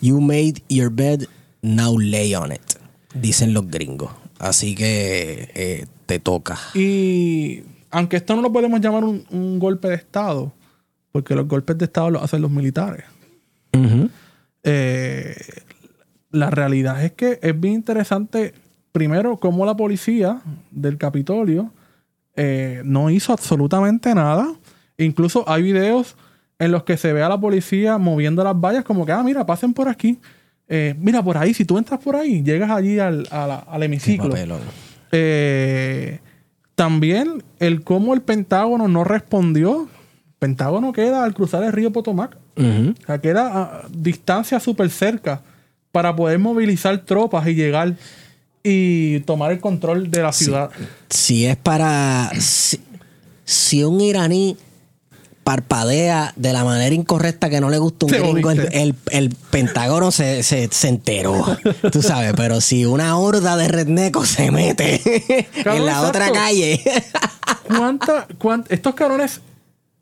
[0.00, 1.22] you made your bed,
[1.62, 2.60] now lay on it.
[3.14, 4.10] Dicen los gringos.
[4.38, 6.58] Así que eh, te toca.
[6.74, 10.52] Y aunque esto no lo podemos llamar un, un golpe de Estado,
[11.14, 13.04] porque los golpes de Estado los hacen los militares.
[14.64, 15.36] Eh,
[16.32, 18.52] la realidad es que es bien interesante,
[18.90, 20.40] primero, cómo la policía
[20.72, 21.70] del Capitolio
[22.34, 24.48] eh, no hizo absolutamente nada.
[24.98, 26.16] Incluso hay videos
[26.58, 29.46] en los que se ve a la policía moviendo las vallas como que, ah, mira,
[29.46, 30.18] pasen por aquí.
[30.66, 34.30] Eh, mira, por ahí, si tú entras por ahí, llegas allí al, la- al hemiciclo.
[35.12, 36.18] Eh,
[36.74, 39.88] También el cómo el Pentágono no respondió.
[40.48, 42.36] Pentágono queda al cruzar el río Potomac.
[42.56, 45.40] O sea, queda a distancia súper cerca
[45.90, 47.94] para poder movilizar tropas y llegar
[48.62, 50.70] y tomar el control de la ciudad.
[51.08, 52.30] Si es para.
[52.38, 52.78] Si,
[53.44, 54.56] si un iraní
[55.44, 58.82] parpadea de la manera incorrecta que no le gusta un Te gringo, el, jodiste.
[58.82, 61.44] el- el Pentágono se, se- se enteró.
[61.92, 65.00] Tú sabes, pero si una horda de rednecos se mete
[65.64, 66.80] en la otra calle.
[67.68, 69.40] ¿Cuánta, cuán- estos cabrones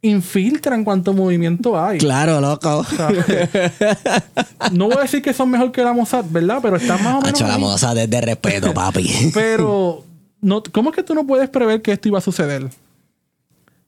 [0.03, 1.99] infiltran cuánto movimiento hay.
[1.99, 2.79] claro, loco.
[2.79, 3.09] O sea,
[4.73, 6.59] no voy a decir que son mejor que la Mossad, ¿verdad?
[6.61, 7.41] Pero están más o menos.
[7.41, 7.61] Hacho, la ahí.
[7.61, 9.31] moza desde respeto, papi.
[9.33, 10.05] Pero,
[10.41, 12.69] no, ¿cómo es que tú no puedes prever que esto iba a suceder?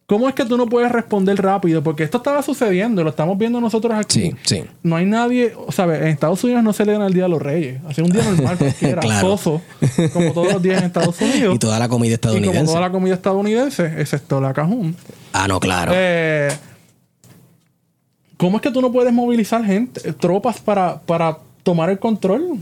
[0.07, 1.83] ¿Cómo es que tú no puedes responder rápido?
[1.83, 4.21] Porque esto estaba sucediendo, lo estamos viendo nosotros aquí.
[4.21, 4.65] Sí, sí.
[4.83, 7.81] No hay nadie, o sea, en Estados Unidos no celebran el Día de los Reyes.
[7.89, 9.29] Hace un día normal cualquiera, Claro.
[9.39, 9.63] soso,
[10.13, 11.55] como todos los días en Estados Unidos.
[11.55, 12.67] Y toda la comida Y como estadounidense.
[12.67, 14.95] toda la comida estadounidense, excepto la cajún.
[15.33, 15.93] Ah, no, claro.
[15.95, 16.51] Eh,
[18.37, 22.59] ¿Cómo es que tú no puedes movilizar gente, tropas para, para tomar el control?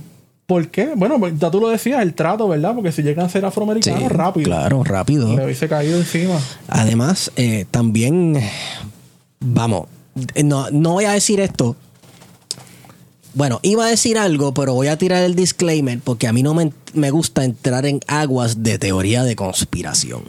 [0.52, 0.92] ¿Por qué?
[0.94, 2.74] Bueno, pues ya tú lo decías, el trato, ¿verdad?
[2.74, 4.44] Porque si llegan a ser Sí, afroamericanos, rápido.
[4.44, 5.34] Claro, rápido.
[5.34, 6.38] Le hubiese caído encima.
[6.68, 8.38] Además, eh, también,
[9.40, 9.86] vamos,
[10.34, 11.74] eh, no, no voy a decir esto.
[13.32, 16.52] Bueno, iba a decir algo, pero voy a tirar el disclaimer porque a mí no
[16.52, 20.22] me, me gusta entrar en aguas de teoría de conspiración.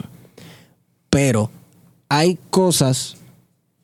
[1.10, 1.50] Pero
[2.08, 3.18] hay cosas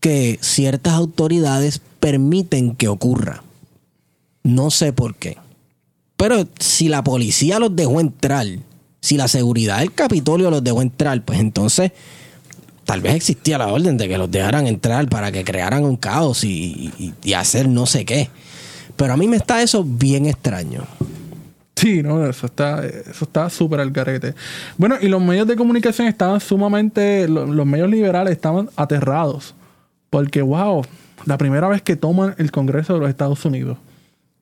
[0.00, 3.42] que ciertas autoridades permiten que ocurra.
[4.42, 5.36] No sé por qué.
[6.20, 8.46] Pero si la policía los dejó entrar,
[9.00, 11.92] si la seguridad del Capitolio los dejó entrar, pues entonces
[12.84, 16.44] tal vez existía la orden de que los dejaran entrar para que crearan un caos
[16.44, 18.28] y, hacer no sé qué.
[18.96, 20.82] Pero a mí me está eso bien extraño.
[21.74, 24.34] Sí, no, eso está eso está súper al garete.
[24.76, 29.54] Bueno, y los medios de comunicación estaban sumamente, lo- los, medios liberales estaban aterrados.
[30.10, 30.84] Porque, wow,
[31.24, 33.78] la primera vez que toman el Congreso de los Estados Unidos.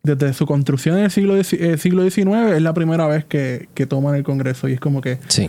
[0.02, 3.68] Desde su construcción en el siglo, dieci- eh, siglo XIX es la primera vez que,
[3.74, 4.68] que toman el Congreso.
[4.68, 5.48] Y es como que, Sí.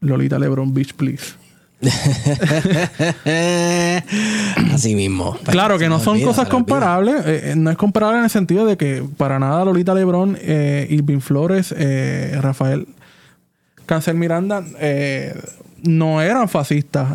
[0.00, 1.34] Lolita Lebron Beach, please.
[4.72, 5.36] Así mismo.
[5.44, 7.24] Claro que no son olvida, cosas comparables.
[7.26, 10.86] eh, eh, no es comparable en el sentido de que para nada Lolita Lebrón, eh,
[10.90, 12.86] Irving Flores, eh, Rafael
[13.86, 14.64] Cancel Miranda
[15.82, 17.08] no eran fascistas.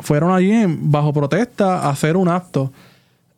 [0.00, 2.72] fueron allí en- bajo protesta a hacer un acto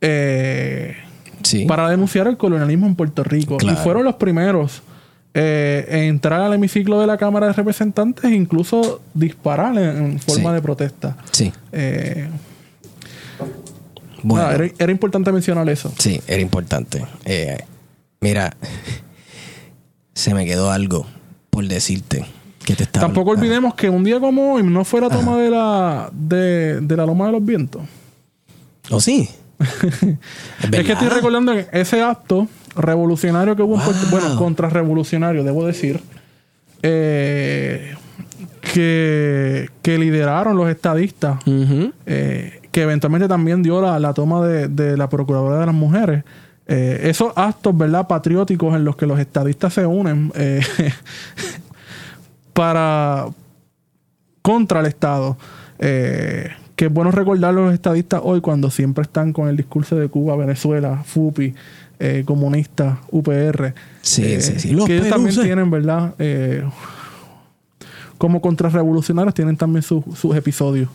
[0.00, 0.96] eh,
[1.44, 1.64] Sí.
[1.66, 3.57] para denunciar el colonialismo en Puerto Rico.
[3.59, 3.78] Claro.
[3.78, 4.83] Y fueron los primeros
[5.35, 10.18] eh, en entrar al hemiciclo de la Cámara de Representantes e incluso disparar en, en
[10.20, 10.54] forma Sí.
[10.57, 11.16] de protesta.
[11.30, 11.52] Sí.
[11.72, 12.28] Eh,
[14.22, 14.42] Bueno.
[14.44, 15.92] nada, era, era importante mencionar eso.
[15.98, 17.04] Sí, era importante.
[17.24, 17.59] Eh,
[18.20, 18.57] mira,
[20.14, 21.07] se me quedó algo
[21.50, 22.24] por decirte
[22.64, 23.07] que te estaba.
[23.07, 26.96] Tampoco olvidemos que un día como hoy no fue la toma de la, de, de
[26.96, 27.83] la Loma de los Vientos.
[28.90, 29.28] ¿O sí?
[30.72, 34.10] Es que estoy recordando que ese acto revolucionario que hubo en Puerto Wow.
[34.10, 36.00] bueno, contrarrevolucionario, debo decir,
[36.82, 37.94] eh,
[38.72, 41.38] que, que lideraron los estadistas,
[42.06, 46.24] eh, que eventualmente también dio la, la toma de, de la Procuradora de las Mujeres.
[46.66, 50.32] Eh, esos actos, ¿verdad?, patrióticos en los que los estadistas se unen
[52.52, 53.26] para
[54.44, 55.38] contra el Estado.
[55.78, 60.08] Eh, que es bueno recordar los estadistas hoy cuando siempre están con el discurso de
[60.08, 61.54] Cuba, Venezuela, FUPI,
[62.00, 63.74] eh, comunistas, UPR.
[64.02, 64.70] Sí, eh, sí, sí.
[64.72, 66.14] Los que ellos también tienen, ¿verdad?
[66.18, 66.64] Eh,
[68.18, 70.88] como contrarrevolucionarios tienen también sus- sus episodios.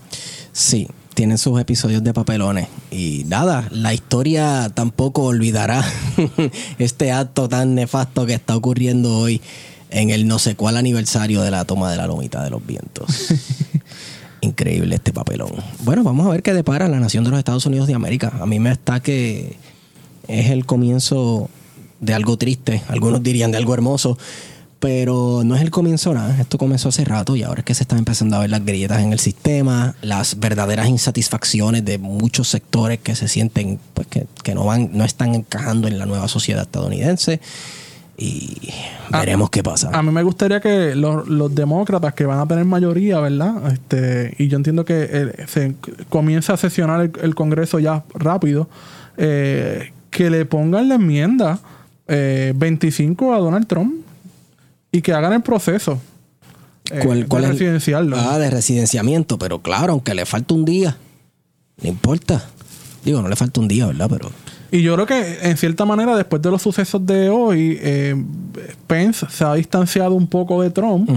[0.52, 2.68] Sí, tienen sus episodios de papelones.
[2.92, 5.84] Y nada, la historia tampoco olvidará
[6.80, 9.42] este acto tan nefasto que está ocurriendo hoy
[9.92, 13.34] en el no sé cuál aniversario de la toma de la lomita de los vientos.
[14.42, 15.52] Increíble este papelón.
[15.83, 18.33] Bueno, vamos a ver qué depara la nación de los Estados Unidos de América.
[18.40, 19.58] A mí me está que
[20.27, 21.50] es el comienzo
[22.00, 22.81] de algo triste.
[22.87, 24.17] Algunos dirían de algo hermoso.
[24.79, 26.40] Pero no es el comienzo nada.
[26.40, 29.02] Esto comenzó hace rato y ahora es que se están empezando a ver las grietas
[29.02, 34.56] en el sistema, las verdaderas insatisfacciones de muchos sectores que se sienten pues que, que
[34.56, 37.42] no van, no están encajando en la nueva sociedad estadounidense.
[38.20, 38.70] Y
[39.12, 39.90] Ah, veremos qué pasa.
[39.92, 43.72] A mí me gustaría que los, los demócratas que van a tener mayoría, ¿verdad?
[43.72, 45.76] Este, y yo entiendo que eh, se
[46.10, 48.70] comienza a sesionar el, el Congreso ya rápido,
[49.17, 51.60] eh, que le pongan la enmienda
[52.08, 53.96] eh, 25 a Donald Trump
[54.92, 56.00] y que hagan el proceso
[56.92, 58.17] eh, ¿Cuál, cuál de es residenciarlo.
[58.17, 60.98] Ah, de residenciamiento, pero claro, aunque le falta un día,
[61.82, 62.44] no importa.
[63.04, 64.08] Digo, no le falta un día, ¿verdad?
[64.10, 64.32] Pero
[64.72, 68.15] Y yo creo que en cierta manera, después de los sucesos de hoy, eh,
[68.86, 71.10] Pence se ha distanciado un poco de Trump,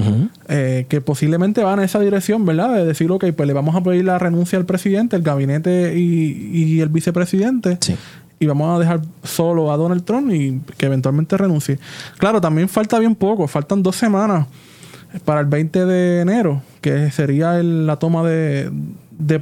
[0.49, 2.75] eh, que posiblemente va en esa dirección, ¿verdad?
[2.75, 6.81] De decir, ok, pues le vamos a pedir la renuncia al presidente, el gabinete y,
[6.81, 7.79] el vicepresidente.
[8.39, 11.79] Y vamos a dejar solo a Donald Trump y que eventualmente renuncie.
[12.19, 14.47] Claro, también falta bien poco, faltan dos semanas
[15.25, 18.71] para el 20 de enero, que sería la toma de,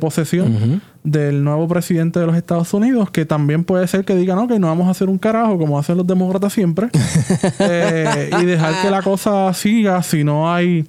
[0.01, 4.59] posesión del nuevo presidente de los Estados Unidos, que también puede ser que digan, que
[4.59, 6.89] no vamos a hacer un carajo como hacen los demócratas siempre,
[7.59, 10.87] eh, y dejar que la cosa siga si no hay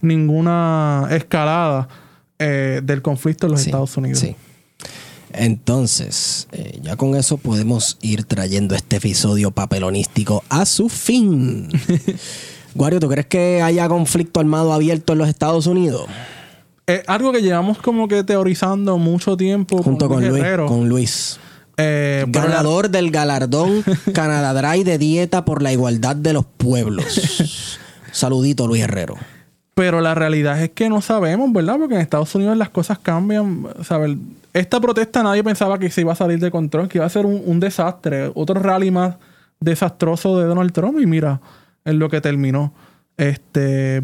[0.00, 1.88] ninguna escalada
[2.38, 4.20] eh, del conflicto en los Estados Unidos.
[4.20, 4.34] Sí.
[5.32, 11.68] Entonces, eh, ya con eso podemos ir trayendo este episodio papelonístico a su fin.
[12.74, 16.06] Guario, ¿tú crees que haya conflicto armado abierto en los Estados Unidos?
[16.90, 19.80] Es algo que llevamos como que teorizando mucho tiempo.
[19.82, 20.44] Junto con, Luis.
[20.66, 21.38] Con Luis.
[21.76, 27.78] Eh, Ganador del galardón Canadá Dry de dieta por la igualdad de los pueblos.
[28.10, 29.16] Saludito, Luis Herrero.
[29.74, 31.76] Pero la realidad es que no sabemos, ¿verdad?
[31.78, 33.68] Porque en Estados Unidos las cosas cambian.
[33.84, 34.16] ¿sabes?
[34.52, 37.24] Esta protesta nadie pensaba que se iba a salir de control, que iba a ser
[37.24, 38.32] un, un desastre.
[38.34, 39.14] Otro rally más
[39.60, 40.98] desastroso de Donald Trump.
[41.00, 41.40] Y mira,
[41.84, 42.72] en lo que terminó.
[43.20, 44.00] Este,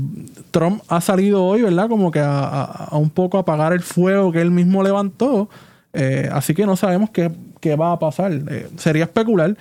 [0.51, 1.89] Trump ha salido hoy, ¿verdad?
[1.89, 5.49] Como que a, un poco apagar el fuego que él mismo levantó.
[5.95, 7.31] Eh, así que no sabemos qué,
[7.77, 8.31] va a pasar.
[8.33, 9.57] Eh, sería especular.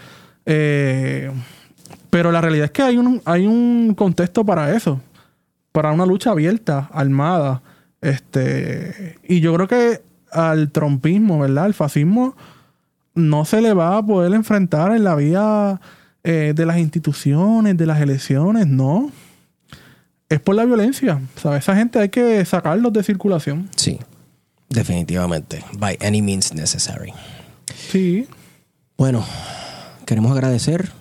[0.45, 1.31] Eh,
[2.09, 4.99] pero la realidad es que hay un, hay un contexto para eso.
[5.71, 7.61] Para una lucha abierta, armada.
[8.01, 10.01] Este, y yo creo que
[10.33, 11.63] al trompismo, ¿verdad?
[11.63, 12.35] Al fascismo
[13.13, 15.79] no se le va a poder enfrentar en la vía
[16.23, 19.11] de las instituciones, de las elecciones, no.
[20.29, 21.21] Es por la violencia.
[21.41, 21.63] ¿sabes?
[21.63, 23.69] Esa gente hay que sacarlos de circulación.
[23.75, 23.99] Sí,
[24.69, 25.63] definitivamente.
[25.77, 27.13] By any means necessary.
[27.91, 28.27] Sí.
[28.97, 29.25] Bueno,
[30.05, 30.91] queremos agradecer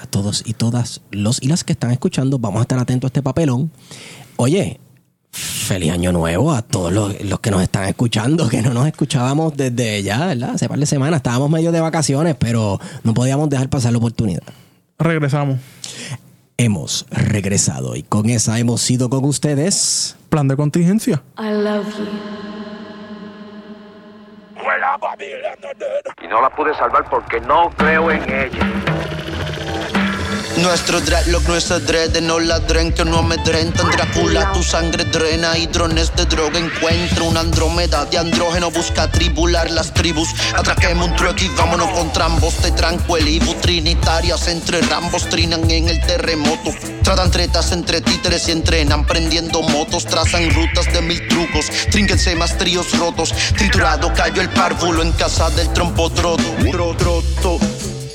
[0.00, 2.38] a todos y todas los y las que están escuchando.
[2.38, 3.70] Vamos a estar atentos a este papelón.
[4.36, 4.80] Oye,
[5.32, 9.56] feliz año nuevo a todos los, los, que nos están escuchando, que no nos escuchábamos
[9.56, 10.50] desde ya, ¿verdad?
[10.54, 11.18] Hace par de semanas.
[11.18, 14.42] Estábamos medio de vacaciones, pero no podíamos dejar pasar la oportunidad.
[14.98, 15.58] Regresamos.
[16.56, 20.16] Hemos regresado y con esa hemos sido con ustedes.
[20.28, 21.22] Plan de contingencia.
[21.38, 22.42] I love you.
[26.22, 29.11] Y no la pude salvar porque no creo en ella.
[30.62, 33.90] Nuestro dreadlock, nuestro dread, no ladren que no amedrentan.
[33.90, 37.24] Drácula, tu sangre drena y drones de droga encuentra.
[37.24, 40.28] Una andrómeda de andrógeno busca tribular las tribus.
[40.56, 43.54] Atraquemos un truck y vámonos con trambos de tranquilibu.
[43.54, 46.70] Trinitarias entre rambos trinan en el terremoto.
[47.02, 50.06] Tratan tretas entre títeres y entrenan prendiendo motos.
[50.06, 51.70] Trazan rutas de mil trucos.
[51.90, 53.34] Trínquense más tríos rotos.
[53.58, 56.44] Triturado cayó el párvulo en casa del trompo troto.
[56.70, 57.58] Tro,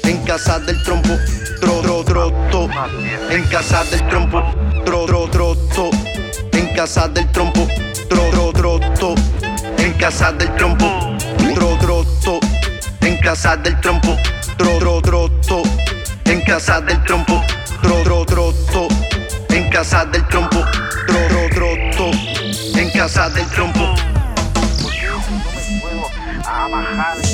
[0.03, 1.11] En casa del trompo
[1.59, 2.69] tro, tro, troto.
[3.29, 4.41] En casa del trompo,
[4.85, 5.89] tro, tro, troto.
[6.53, 7.67] En casa del trompo,
[8.09, 9.15] tro, tro, troto.
[9.77, 10.85] En casa del trompo,
[11.53, 12.39] tro, troto.
[13.01, 14.17] En casa del trompo,
[14.57, 15.63] tro, tro, troto.
[16.25, 17.41] En casa del trompo,
[17.81, 18.87] tro, tro, troto.
[19.49, 20.63] En casa del trompo,
[21.07, 22.11] tro, tro, troto.
[22.77, 23.95] En casa del trompo.
[26.47, 27.26] a bajar.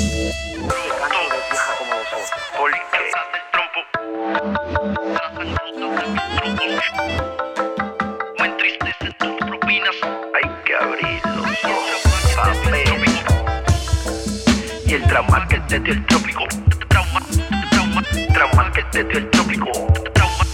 [15.14, 16.44] Trauma que te dio el trópico.
[16.88, 17.20] Trauma,
[17.70, 18.02] trauma,
[18.32, 19.70] trauma que te dio el trópico.
[20.12, 20.44] Trauma,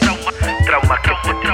[0.00, 0.30] trauma,
[0.66, 1.49] trauma que te dio el trópico.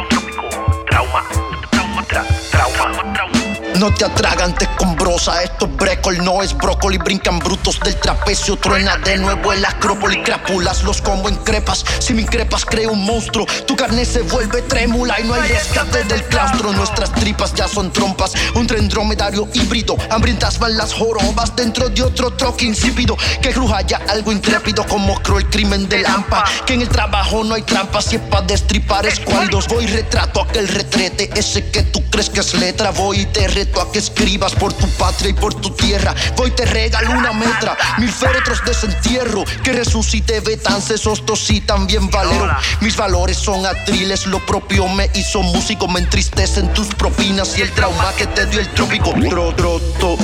[3.78, 6.96] No te atragantes con brosa, esto es brécol, no es brócoli.
[6.96, 10.22] Brincan brutos del trapecio, truena de nuevo el acrópoli.
[10.22, 11.84] Crápulas, los combo en crepas.
[11.98, 13.44] Si me increpas, creo un monstruo.
[13.66, 16.72] Tu carne se vuelve trémula y no hay rescate del claustro.
[16.72, 18.32] Nuestras tripas ya son trompas.
[18.54, 19.96] Un tren dromedario híbrido.
[20.10, 23.16] Hambrientas van las jorobas dentro de otro troque insípido.
[23.42, 26.44] Que cruja ya algo intrépido como creo el crimen de Lampa.
[26.64, 29.68] Que en el trabajo no hay trampas y es pa' destripar escualdos.
[29.68, 32.90] Voy retrato aquel retrete, ese que tú crees que es letra.
[32.90, 33.46] Voy y te
[33.80, 36.14] a que escribas por tu patria y por tu tierra.
[36.36, 39.44] Voy te regalo una metra, mil féretros de desentierro.
[39.62, 42.56] Que resucite betances, hostos y también valero.
[42.80, 45.88] Mis valores son atriles, lo propio me hizo músico.
[45.88, 49.12] Me entristecen tus propinas y el trauma que te dio el trópico.
[49.28, 50.16] Tro, troto,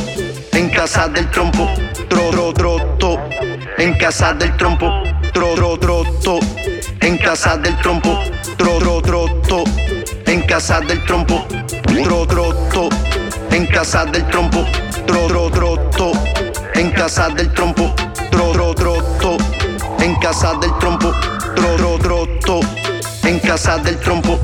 [0.53, 1.69] en casa del trompo.
[2.09, 3.19] Tro, tro, troto,
[3.79, 4.91] en casa del trompo.
[5.33, 6.39] Tro, tro, troto,
[7.01, 8.19] en casa del trompo.
[8.57, 9.65] Tro, tro, troto,
[10.27, 11.47] en casa del trompo.
[12.05, 12.89] Tro, troto
[13.53, 14.65] en casa del trompo,
[15.07, 16.13] tro, tro, troto,
[16.75, 17.95] en casa del trompo,
[18.31, 19.37] tro, tro, troto
[20.03, 21.13] en casa del trompo,
[21.55, 22.61] tro, tro, troto,
[23.23, 24.39] en casa del trompo.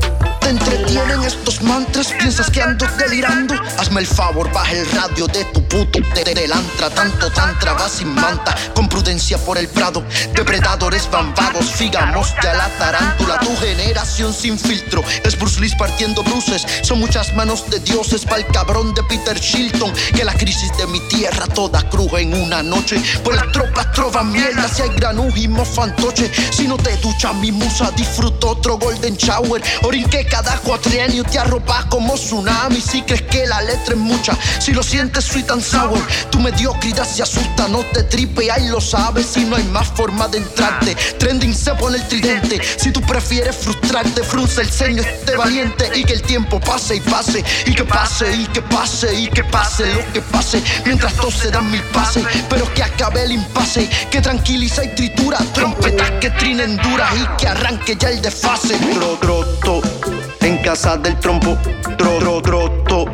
[0.49, 3.55] Te entretienen estos mantras, piensas que ando delirando.
[3.77, 6.89] Hazme el favor, baja el radio de tu puto telantra.
[6.91, 10.03] Tanto tantra va sin manta, con prudencia por el prado.
[10.35, 13.39] Depredadores bambados, figamos ya la tarántula.
[13.41, 16.67] Tu generación sin filtro es Bruce Lee partiendo bruces.
[16.83, 19.93] Son muchas manos de dioses para el cabrón de Peter Shilton.
[20.15, 23.03] Que la crisis de mi tierra toda cruje en una noche.
[23.23, 26.31] Pues las tropas trovan mierda si hay granujimo fantoche.
[26.53, 29.63] Si no te ducha mi musa, disfruto otro golden shower.
[29.83, 32.81] Orinque cada cuatrienio te arropas como tsunami.
[32.81, 35.99] Si crees que la letra es mucha, si lo sientes sweet and sour,
[36.31, 39.27] tu mediocridad se asusta, no te tripe, ahí lo sabes.
[39.27, 42.61] Si no hay más forma de entrarte, trending se pone el tridente.
[42.77, 47.01] Si tú prefieres frustrarte, frunce el ceño, esté valiente y que el tiempo pase y
[47.01, 50.63] pase, y que pase, y que pase, y que pase lo que pase.
[50.85, 55.39] Mientras todos se dan mil pases, pero que acabe el impasse, que tranquiliza y tritura,
[55.53, 58.77] trompetas que trinen duras y que arranque ya el desfase.
[58.95, 60.28] Tro, troto, en
[60.69, 61.57] casa del trompo,
[61.97, 63.07] tro, tro, troto.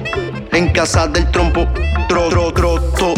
[0.50, 1.64] En casa del trompo,
[2.09, 3.14] tro, tro.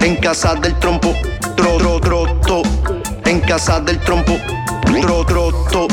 [0.00, 1.14] En casa del trompo,
[1.54, 2.62] tro, tro, troto.
[3.24, 4.36] En casa del trompo,
[5.00, 5.86] tro, troto.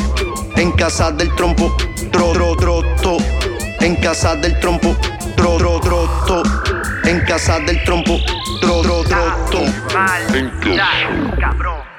[0.55, 1.77] En casa del trompo,
[2.11, 3.17] tro, tro, troto.
[3.81, 4.95] En casa del trompo,
[5.35, 6.41] tro, tro.
[7.03, 8.17] En casa del trompo,
[8.61, 9.59] tro, tro, troto.
[11.39, 11.94] Cabrón.